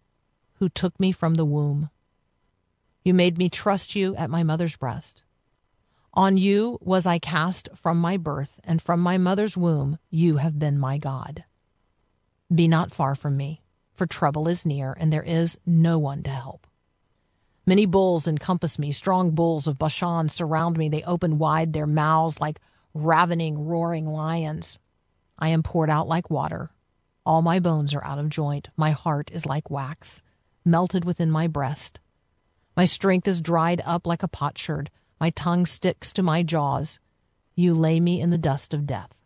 who 0.61 0.69
took 0.69 0.99
me 1.01 1.11
from 1.11 1.35
the 1.35 1.45
womb. 1.45 1.91
You 3.03 3.15
made 3.15 3.37
me 3.37 3.49
trust 3.49 3.97
you 3.97 4.15
at 4.15 4.31
my 4.31 4.45
mother's 4.45 4.77
breast. 4.77 5.25
On 6.15 6.37
you 6.37 6.79
was 6.81 7.05
I 7.05 7.19
cast 7.19 7.69
from 7.75 7.99
my 7.99 8.17
birth, 8.17 8.61
and 8.63 8.81
from 8.81 9.01
my 9.01 9.19
mother's 9.19 9.57
womb 9.57 9.99
you 10.09 10.37
have 10.37 10.57
been 10.57 10.79
my 10.79 10.99
God. 10.99 11.43
Be 12.55 12.67
not 12.67 12.95
far 12.95 13.15
from 13.15 13.37
me, 13.37 13.61
for 13.95 14.07
trouble 14.07 14.49
is 14.49 14.65
near, 14.65 14.97
and 14.99 15.13
there 15.13 15.23
is 15.23 15.59
no 15.67 15.99
one 15.99 16.23
to 16.23 16.31
help. 16.31 16.67
Many 17.67 17.85
bulls 17.85 18.27
encompass 18.27 18.79
me, 18.79 18.93
strong 18.93 19.33
bulls 19.33 19.67
of 19.67 19.79
Bashan 19.79 20.31
surround 20.31 20.79
me. 20.79 20.89
They 20.89 21.03
open 21.03 21.37
wide 21.37 21.75
their 21.75 21.87
mouths 21.87 22.41
like 22.41 22.61
ravening, 22.95 23.67
roaring 23.67 24.07
lions. 24.07 24.79
I 25.39 25.51
am 25.51 25.63
poured 25.63 25.91
out 25.91 26.09
like 26.09 26.31
water. 26.31 26.71
All 27.27 27.43
my 27.43 27.61
bones 27.61 27.93
are 27.93 28.05
out 28.05 28.19
of 28.19 28.31
joint. 28.31 28.71
My 28.75 28.93
heart 28.93 29.31
is 29.31 29.45
like 29.45 29.71
wax, 29.71 30.23
melted 30.65 31.05
within 31.05 31.31
my 31.31 31.47
breast. 31.47 32.01
My 32.75 32.87
strength 32.87 33.29
is 33.29 33.43
dried 33.43 33.83
up 33.85 34.07
like 34.07 34.23
a 34.23 34.29
potsherd. 34.29 34.91
My 35.21 35.29
tongue 35.29 35.67
sticks 35.67 36.15
to 36.15 36.23
my 36.23 36.43
jaws. 36.43 36.99
You 37.55 37.75
lay 37.75 38.01
me 38.01 38.23
in 38.23 38.31
the 38.31 38.39
dust 38.39 38.73
of 38.73 38.87
death. 38.87 39.18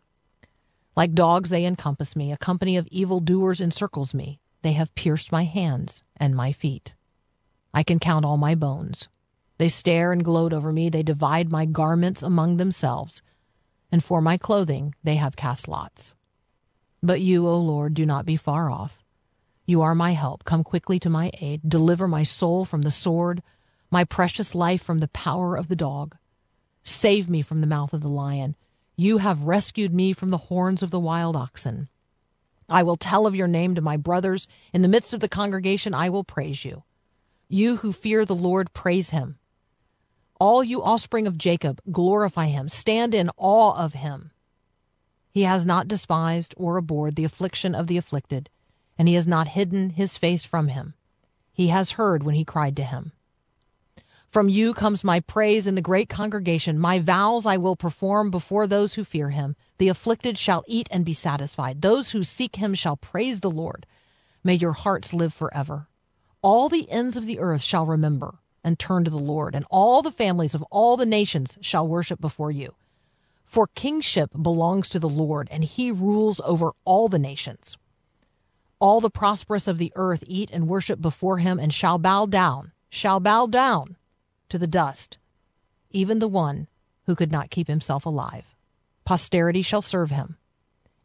Like 0.95 1.13
dogs, 1.13 1.49
they 1.49 1.65
encompass 1.65 2.15
me. 2.15 2.31
A 2.31 2.37
company 2.37 2.77
of 2.77 2.87
evil 2.87 3.19
doers 3.19 3.59
encircles 3.59 4.13
me. 4.13 4.39
They 4.61 4.73
have 4.73 4.95
pierced 4.95 5.31
my 5.31 5.43
hands 5.43 6.03
and 6.17 6.35
my 6.35 6.51
feet. 6.51 6.93
I 7.73 7.83
can 7.83 7.99
count 7.99 8.25
all 8.25 8.37
my 8.37 8.55
bones. 8.55 9.09
They 9.57 9.69
stare 9.69 10.11
and 10.11 10.23
gloat 10.23 10.53
over 10.53 10.71
me. 10.71 10.89
They 10.89 11.03
divide 11.03 11.51
my 11.51 11.65
garments 11.65 12.21
among 12.21 12.57
themselves. 12.57 13.21
And 13.91 14.03
for 14.03 14.21
my 14.21 14.37
clothing 14.37 14.95
they 15.03 15.15
have 15.15 15.35
cast 15.35 15.67
lots. 15.67 16.15
But 17.01 17.21
you, 17.21 17.47
O 17.47 17.57
Lord, 17.57 17.93
do 17.93 18.05
not 18.05 18.25
be 18.25 18.37
far 18.37 18.69
off. 18.69 19.03
You 19.65 19.81
are 19.81 19.95
my 19.95 20.11
help. 20.11 20.43
Come 20.43 20.63
quickly 20.63 20.99
to 20.99 21.09
my 21.09 21.31
aid. 21.39 21.61
Deliver 21.67 22.07
my 22.07 22.23
soul 22.23 22.65
from 22.65 22.81
the 22.81 22.91
sword, 22.91 23.41
my 23.89 24.03
precious 24.03 24.53
life 24.53 24.83
from 24.83 24.99
the 24.99 25.07
power 25.09 25.57
of 25.57 25.67
the 25.67 25.75
dog. 25.75 26.15
Save 26.83 27.29
me 27.29 27.41
from 27.41 27.61
the 27.61 27.67
mouth 27.67 27.93
of 27.93 28.01
the 28.01 28.09
lion. 28.09 28.55
You 28.95 29.17
have 29.17 29.43
rescued 29.43 29.93
me 29.93 30.13
from 30.13 30.29
the 30.29 30.37
horns 30.37 30.83
of 30.83 30.91
the 30.91 30.99
wild 30.99 31.35
oxen. 31.35 31.89
I 32.69 32.83
will 32.83 32.95
tell 32.95 33.25
of 33.25 33.35
your 33.35 33.47
name 33.47 33.75
to 33.75 33.81
my 33.81 33.97
brothers. 33.97 34.47
In 34.71 34.81
the 34.81 34.87
midst 34.87 35.13
of 35.13 35.19
the 35.19 35.27
congregation, 35.27 35.93
I 35.93 36.09
will 36.09 36.23
praise 36.23 36.63
you. 36.63 36.83
You 37.47 37.77
who 37.77 37.91
fear 37.91 38.25
the 38.25 38.35
Lord, 38.35 38.73
praise 38.73 39.09
him. 39.09 39.37
All 40.39 40.63
you 40.63 40.83
offspring 40.83 41.27
of 41.27 41.37
Jacob, 41.37 41.81
glorify 41.91 42.47
him. 42.47 42.69
Stand 42.69 43.13
in 43.13 43.29
awe 43.37 43.75
of 43.75 43.93
him. 43.93 44.31
He 45.31 45.43
has 45.43 45.65
not 45.65 45.87
despised 45.87 46.53
or 46.57 46.77
abhorred 46.77 47.15
the 47.15 47.23
affliction 47.23 47.73
of 47.73 47.87
the 47.87 47.97
afflicted, 47.97 48.49
and 48.97 49.07
he 49.07 49.15
has 49.15 49.25
not 49.25 49.49
hidden 49.49 49.91
his 49.91 50.17
face 50.17 50.43
from 50.43 50.67
him. 50.67 50.93
He 51.51 51.67
has 51.67 51.91
heard 51.91 52.23
when 52.23 52.35
he 52.35 52.45
cried 52.45 52.75
to 52.77 52.83
him. 52.83 53.11
From 54.33 54.49
you 54.49 54.73
comes 54.73 55.03
my 55.03 55.19
praise 55.19 55.67
in 55.67 55.75
the 55.75 55.79
great 55.81 56.09
congregation. 56.09 56.79
My 56.79 56.97
vows 56.97 57.45
I 57.45 57.57
will 57.57 57.75
perform 57.75 58.31
before 58.31 58.65
those 58.65 58.95
who 58.95 59.03
fear 59.03 59.29
him. 59.29 59.55
The 59.77 59.89
afflicted 59.89 60.39
shall 60.39 60.63
eat 60.65 60.87
and 60.89 61.05
be 61.05 61.13
satisfied. 61.13 61.83
Those 61.83 62.09
who 62.09 62.23
seek 62.23 62.55
him 62.55 62.73
shall 62.73 62.97
praise 62.97 63.41
the 63.41 63.51
Lord. 63.51 63.85
May 64.43 64.55
your 64.55 64.71
hearts 64.71 65.13
live 65.13 65.35
forever. 65.35 65.87
All 66.41 66.67
the 66.67 66.89
ends 66.89 67.15
of 67.15 67.27
the 67.27 67.37
earth 67.37 67.61
shall 67.61 67.85
remember 67.85 68.39
and 68.63 68.79
turn 68.79 69.03
to 69.03 69.11
the 69.11 69.19
Lord, 69.19 69.53
and 69.53 69.67
all 69.69 70.01
the 70.01 70.09
families 70.09 70.55
of 70.55 70.63
all 70.71 70.97
the 70.97 71.05
nations 71.05 71.59
shall 71.61 71.87
worship 71.87 72.19
before 72.19 72.49
you. 72.49 72.73
For 73.45 73.67
kingship 73.67 74.31
belongs 74.41 74.89
to 74.89 74.99
the 74.99 75.07
Lord, 75.07 75.47
and 75.51 75.63
he 75.63 75.91
rules 75.91 76.41
over 76.43 76.71
all 76.85 77.07
the 77.07 77.19
nations. 77.19 77.77
All 78.79 78.99
the 78.99 79.11
prosperous 79.11 79.67
of 79.67 79.77
the 79.77 79.93
earth 79.95 80.23
eat 80.25 80.49
and 80.51 80.67
worship 80.67 80.99
before 80.99 81.37
him, 81.37 81.59
and 81.59 81.71
shall 81.71 81.99
bow 81.99 82.25
down, 82.25 82.71
shall 82.89 83.19
bow 83.19 83.45
down 83.45 83.95
to 84.53 84.59
the 84.59 84.67
dust, 84.67 85.17
even 85.89 86.19
the 86.19 86.27
one 86.27 86.67
who 87.07 87.15
could 87.15 87.31
not 87.31 87.49
keep 87.49 87.67
himself 87.67 88.05
alive. 88.05 88.45
Posterity 89.03 89.63
shall 89.63 89.81
serve 89.81 90.11
him. 90.11 90.37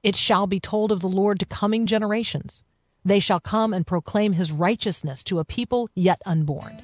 It 0.02 0.16
shall 0.16 0.46
be 0.46 0.60
told 0.60 0.92
of 0.92 1.00
the 1.00 1.08
Lord 1.08 1.40
to 1.40 1.46
coming 1.46 1.86
generations. 1.86 2.62
They 3.06 3.20
shall 3.20 3.40
come 3.40 3.72
and 3.72 3.86
proclaim 3.86 4.34
his 4.34 4.52
righteousness 4.52 5.24
to 5.24 5.38
a 5.38 5.46
people 5.46 5.88
yet 5.94 6.20
unborn, 6.26 6.82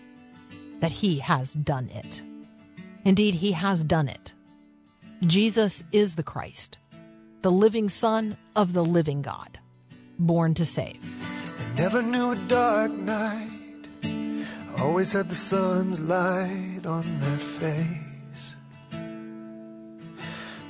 that 0.80 0.90
he 0.90 1.18
has 1.18 1.52
done 1.52 1.90
it. 1.90 2.22
Indeed, 3.04 3.34
he 3.34 3.52
has 3.52 3.84
done 3.84 4.08
it. 4.08 4.32
Jesus 5.20 5.84
is 5.92 6.14
the 6.14 6.22
Christ, 6.22 6.78
the 7.42 7.52
living 7.52 7.90
Son 7.90 8.38
of 8.56 8.72
the 8.72 8.82
living 8.82 9.20
God, 9.20 9.58
born 10.18 10.54
to 10.54 10.64
save. 10.64 10.96
I 11.58 11.76
never 11.76 12.00
knew 12.00 12.32
a 12.32 12.36
dark 12.36 12.90
night. 12.90 13.53
Always 14.78 15.12
had 15.12 15.28
the 15.28 15.34
sun's 15.34 16.00
light 16.00 16.84
on 16.84 17.04
their 17.20 17.38
face. 17.38 18.56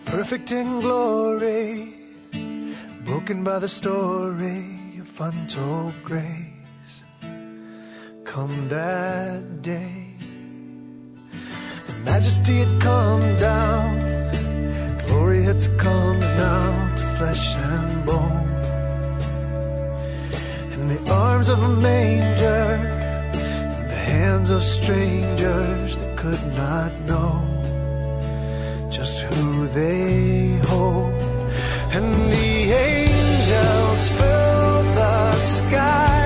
Perfect 0.04 0.52
in 0.52 0.80
glory, 0.80 1.94
broken 3.04 3.42
by 3.42 3.58
the 3.58 3.68
story 3.68 4.64
of 5.00 5.20
untold 5.20 5.94
grace. 6.04 7.02
Come 8.24 8.68
that 8.68 9.62
day, 9.62 10.14
the 11.86 11.92
majesty 12.04 12.58
had 12.58 12.80
come 12.80 13.36
down. 13.36 13.96
Glory 15.06 15.42
had 15.42 15.60
succumbed 15.60 16.20
now 16.20 16.94
to 16.96 17.02
flesh 17.16 17.54
and 17.56 18.06
bone. 18.06 18.48
In 20.74 20.88
the 20.88 21.12
arms 21.12 21.48
of 21.48 21.62
a 21.62 21.68
manger 21.68 22.93
hands 24.04 24.50
of 24.50 24.62
strangers 24.62 25.96
that 25.96 26.16
could 26.16 26.44
not 26.54 26.92
know 27.10 27.32
just 28.90 29.20
who 29.20 29.66
they 29.68 30.58
hold. 30.68 31.14
And 31.96 32.14
the 32.32 32.72
angels 32.72 34.02
filled 34.18 34.88
the 35.00 35.36
sky. 35.38 36.23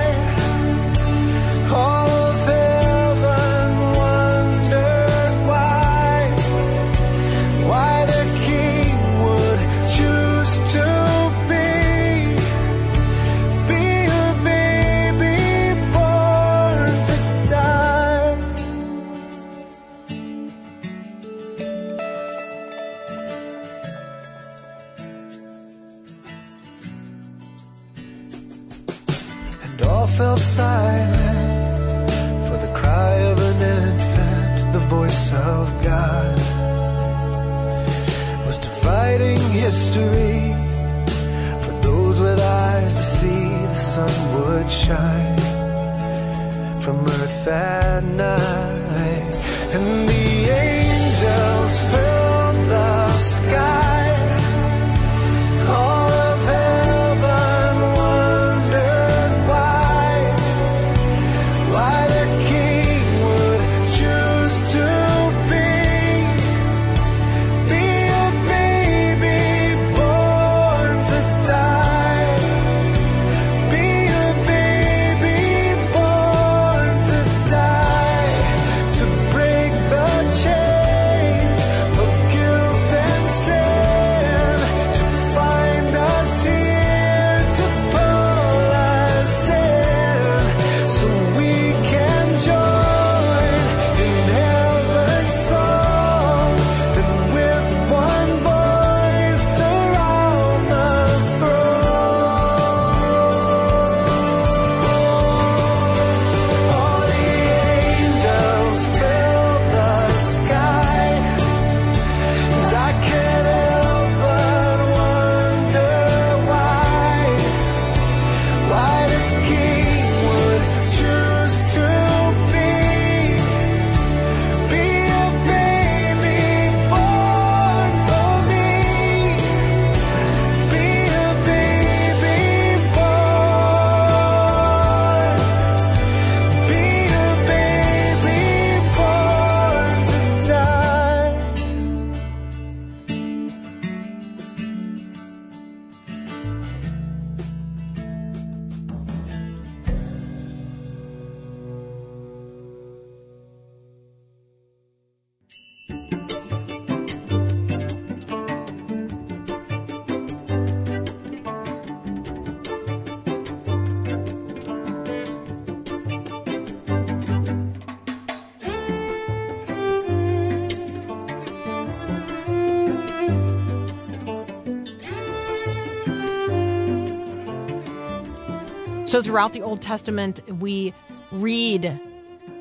So, 179.19 179.23
throughout 179.23 179.51
the 179.51 179.63
Old 179.63 179.81
Testament, 179.81 180.39
we 180.61 180.93
read 181.29 181.99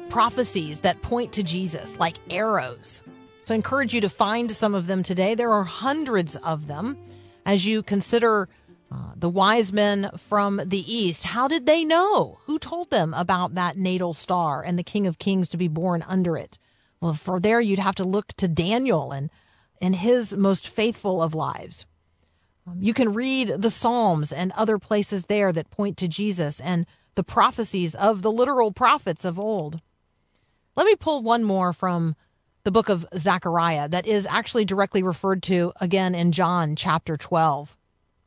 prophecies 0.08 0.80
that 0.80 1.00
point 1.02 1.32
to 1.34 1.44
Jesus 1.44 1.96
like 2.00 2.16
arrows. 2.30 3.00
So, 3.44 3.54
I 3.54 3.56
encourage 3.56 3.94
you 3.94 4.00
to 4.00 4.08
find 4.08 4.50
some 4.50 4.74
of 4.74 4.88
them 4.88 5.04
today. 5.04 5.36
There 5.36 5.52
are 5.52 5.62
hundreds 5.62 6.34
of 6.34 6.66
them 6.66 6.98
as 7.46 7.64
you 7.64 7.84
consider 7.84 8.48
uh, 8.90 9.12
the 9.14 9.28
wise 9.28 9.72
men 9.72 10.10
from 10.28 10.60
the 10.66 10.92
east. 10.92 11.22
How 11.22 11.46
did 11.46 11.64
they 11.64 11.84
know? 11.84 12.40
Who 12.46 12.58
told 12.58 12.90
them 12.90 13.14
about 13.14 13.54
that 13.54 13.76
natal 13.76 14.12
star 14.12 14.60
and 14.60 14.76
the 14.76 14.82
King 14.82 15.06
of 15.06 15.20
Kings 15.20 15.48
to 15.50 15.56
be 15.56 15.68
born 15.68 16.04
under 16.08 16.36
it? 16.36 16.58
Well, 17.00 17.14
for 17.14 17.38
there, 17.38 17.60
you'd 17.60 17.78
have 17.78 17.94
to 17.94 18.04
look 18.04 18.32
to 18.32 18.48
Daniel 18.48 19.12
and, 19.12 19.30
and 19.80 19.94
his 19.94 20.34
most 20.34 20.66
faithful 20.66 21.22
of 21.22 21.36
lives. 21.36 21.86
Um, 22.68 22.82
you 22.82 22.94
can 22.94 23.14
read 23.14 23.48
the 23.48 23.70
Psalms 23.70 24.32
and 24.32 24.52
other 24.52 24.78
places 24.78 25.26
there 25.26 25.52
that 25.52 25.70
point 25.70 25.96
to 25.98 26.08
Jesus 26.08 26.60
and 26.60 26.86
the 27.14 27.24
prophecies 27.24 27.94
of 27.94 28.22
the 28.22 28.32
literal 28.32 28.72
prophets 28.72 29.24
of 29.24 29.38
old. 29.38 29.80
Let 30.76 30.86
me 30.86 30.96
pull 30.96 31.22
one 31.22 31.44
more 31.44 31.72
from 31.72 32.14
the 32.64 32.70
book 32.70 32.88
of 32.88 33.06
Zechariah 33.16 33.88
that 33.88 34.06
is 34.06 34.26
actually 34.26 34.64
directly 34.64 35.02
referred 35.02 35.42
to 35.44 35.72
again 35.80 36.14
in 36.14 36.32
John 36.32 36.76
chapter 36.76 37.16
12. 37.16 37.76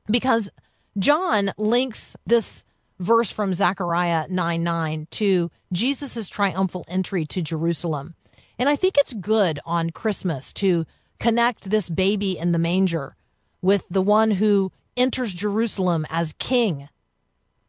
Because 0.08 0.50
John 0.98 1.54
links 1.58 2.16
this 2.26 2.66
verse 3.00 3.32
from 3.32 3.54
Zechariah 3.54 4.28
9 4.30 4.64
9 4.64 5.08
to 5.12 5.52
Jesus' 5.72 6.28
triumphal 6.28 6.86
entry 6.88 7.26
to 7.28 7.42
Jerusalem. 7.42 8.16
And 8.58 8.68
I 8.68 8.76
think 8.76 8.98
it's 8.98 9.14
good 9.14 9.60
on 9.66 9.92
Christmas 9.92 10.52
to 10.54 10.86
connect 11.20 11.70
this 11.70 11.90
baby 11.90 12.38
in 12.38 12.52
the 12.52 12.60
manger 12.60 13.16
with 13.62 13.86
the 13.90 14.02
one 14.02 14.32
who 14.32 14.72
enters 14.98 15.34
Jerusalem 15.34 16.06
as 16.10 16.34
king 16.40 16.90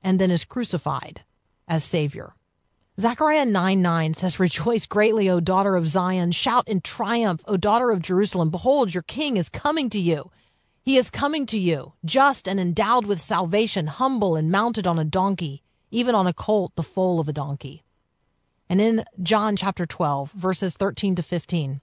and 0.02 0.18
then 0.18 0.30
is 0.30 0.44
crucified 0.44 1.22
as 1.68 1.84
savior. 1.84 2.34
Zechariah 3.00 3.46
9 3.46 3.80
9 3.80 4.14
says, 4.14 4.38
Rejoice 4.38 4.86
greatly, 4.86 5.28
O 5.28 5.40
daughter 5.40 5.76
of 5.76 5.88
Zion. 5.88 6.32
Shout 6.32 6.68
in 6.68 6.82
triumph, 6.82 7.42
O 7.46 7.56
daughter 7.56 7.90
of 7.90 8.02
Jerusalem. 8.02 8.50
Behold, 8.50 8.92
your 8.92 9.02
king 9.02 9.36
is 9.36 9.48
coming 9.48 9.88
to 9.90 9.98
you. 9.98 10.30
He 10.82 10.98
is 10.98 11.10
coming 11.10 11.46
to 11.46 11.58
you, 11.58 11.94
just 12.04 12.48
and 12.48 12.58
endowed 12.58 13.06
with 13.06 13.20
salvation, 13.20 13.86
humble 13.86 14.36
and 14.36 14.50
mounted 14.50 14.86
on 14.86 14.98
a 14.98 15.04
donkey, 15.04 15.62
even 15.90 16.14
on 16.14 16.26
a 16.26 16.34
colt, 16.34 16.72
the 16.74 16.82
foal 16.82 17.20
of 17.20 17.28
a 17.28 17.32
donkey. 17.32 17.82
And 18.68 18.80
in 18.80 19.04
John 19.22 19.56
chapter 19.56 19.86
12, 19.86 20.32
verses 20.32 20.76
13 20.76 21.14
to 21.14 21.22
15, 21.22 21.80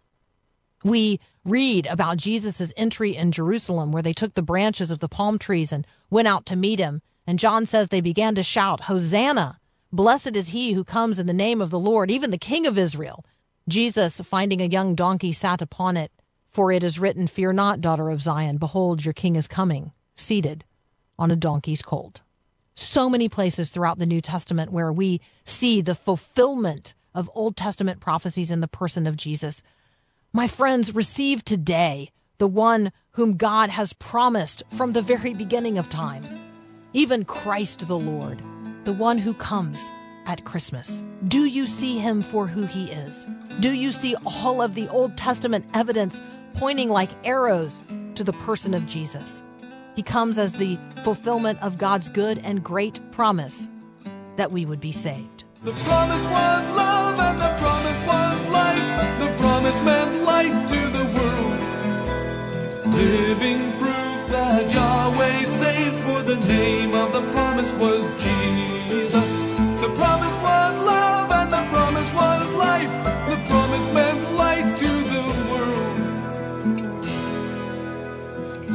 we 0.84 1.20
read 1.46 1.86
about 1.88 2.18
Jesus' 2.18 2.74
entry 2.78 3.16
in 3.16 3.32
Jerusalem, 3.32 3.92
where 3.92 4.04
they 4.04 4.14
took 4.14 4.34
the 4.34 4.42
branches 4.42 4.92
of 4.92 5.00
the 5.00 5.10
palm 5.10 5.38
trees 5.38 5.72
and 5.72 5.86
went 6.10 6.28
out 6.28 6.46
to 6.48 6.56
meet 6.56 6.80
him. 6.80 7.02
And 7.28 7.40
John 7.40 7.66
says 7.66 7.88
they 7.88 8.02
began 8.02 8.36
to 8.36 8.44
shout, 8.44 8.82
Hosanna! 8.82 9.60
Blessed 9.92 10.36
is 10.36 10.50
he 10.50 10.74
who 10.74 10.84
comes 10.84 11.18
in 11.18 11.26
the 11.26 11.34
name 11.34 11.62
of 11.62 11.72
the 11.72 11.80
Lord, 11.80 12.12
even 12.12 12.32
the 12.32 12.38
King 12.38 12.68
of 12.68 12.78
Israel. 12.78 13.26
Jesus, 13.68 14.20
finding 14.20 14.62
a 14.62 14.66
young 14.66 14.96
donkey, 14.96 15.32
sat 15.32 15.62
upon 15.62 15.98
it. 15.98 16.12
For 16.52 16.72
it 16.72 16.84
is 16.84 17.00
written, 17.00 17.28
Fear 17.28 17.54
not, 17.54 17.82
daughter 17.82 18.10
of 18.10 18.22
Zion. 18.22 18.58
Behold, 18.58 19.06
your 19.06 19.14
king 19.14 19.36
is 19.36 19.48
coming, 19.48 19.92
seated 20.16 20.66
on 21.18 21.32
a 21.32 21.36
donkey's 21.36 21.82
colt. 21.82 22.22
So 22.74 23.10
many 23.10 23.30
places 23.30 23.70
throughout 23.70 24.00
the 24.00 24.06
New 24.06 24.22
Testament 24.22 24.72
where 24.72 24.92
we 24.92 25.22
see 25.44 25.82
the 25.82 25.96
fulfillment 25.96 26.94
of 27.14 27.30
Old 27.36 27.56
Testament 27.56 28.00
prophecies 28.00 28.52
in 28.52 28.62
the 28.62 28.68
person 28.68 29.06
of 29.06 29.18
Jesus. 29.18 29.62
My 30.32 30.46
friends, 30.46 30.94
receive 30.94 31.44
today 31.44 32.12
the 32.38 32.48
one 32.48 32.92
whom 33.14 33.36
God 33.36 33.72
has 33.72 33.94
promised 33.94 34.62
from 34.78 34.92
the 34.92 35.02
very 35.02 35.34
beginning 35.34 35.80
of 35.80 35.90
time, 35.90 36.24
even 36.94 37.26
Christ 37.26 37.88
the 37.88 37.98
Lord 37.98 38.42
the 38.86 38.94
one 38.94 39.18
who 39.18 39.34
comes 39.34 39.92
at 40.26 40.46
Christmas. 40.46 41.04
Do 41.28 41.46
you 41.46 41.68
see 41.68 41.98
him 41.98 42.22
for 42.22 42.48
who 42.48 42.66
he 42.66 42.86
is? 42.86 43.26
Do 43.60 43.72
you 43.72 43.92
see 43.92 44.16
all 44.26 44.62
of 44.62 44.74
the 44.74 44.88
Old 44.90 45.18
Testament 45.18 45.66
evidence 45.74 46.22
pointing 46.56 46.90
like 46.90 47.10
arrows 47.24 47.82
to 48.16 48.24
the 48.24 48.34
person 48.34 48.74
of 48.74 48.86
Jesus? 48.86 49.44
He 49.96 50.04
comes 50.04 50.38
as 50.38 50.54
the 50.54 50.80
fulfillment 51.04 51.62
of 51.62 51.78
God's 51.78 52.08
good 52.08 52.40
and 52.44 52.64
great 52.64 53.00
promise 53.12 53.68
that 54.38 54.52
we 54.52 54.66
would 54.66 54.80
be 54.80 54.92
saved. 54.92 55.44
The 55.64 55.74
promise 55.74 56.26
was 56.26 56.70
love 56.76 57.20
and 57.20 57.42
the 57.42 57.56
promise 57.60 57.79
promise 59.60 59.84
meant 59.84 60.24
light 60.24 60.68
to 60.70 60.80
the 60.98 61.04
world. 61.16 61.60
Living 62.96 63.62
proof 63.74 64.18
that 64.32 64.72
Yahweh 64.74 65.44
saves 65.44 66.00
for 66.00 66.22
the 66.24 66.38
name 66.48 66.96
of 66.96 67.12
the 67.12 67.22
promise 67.34 67.74
was 67.74 68.02
Jesus. 68.24 69.30
The 69.84 69.92
promise 70.00 70.38
was 70.48 70.74
love 70.94 71.30
and 71.40 71.52
the 71.52 71.64
promise 71.76 72.10
was 72.14 72.54
life. 72.54 72.94
The 73.32 73.38
promise 73.52 73.88
meant 73.98 74.22
light 74.44 74.78
to 74.84 74.92
the 75.14 75.24
world. 75.52 75.98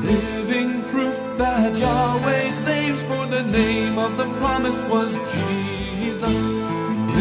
Living 0.04 0.82
proof 0.82 1.16
that 1.38 1.78
Yahweh 1.78 2.50
saves 2.50 3.02
for 3.04 3.24
the 3.26 3.42
name 3.44 3.98
of 3.98 4.18
the 4.18 4.28
promise 4.36 4.84
was 4.84 5.18
Jesus. 5.32 6.40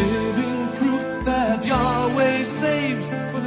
Living 0.02 0.68
proof 0.76 1.02
that 1.24 1.64
Yahweh 1.64 2.03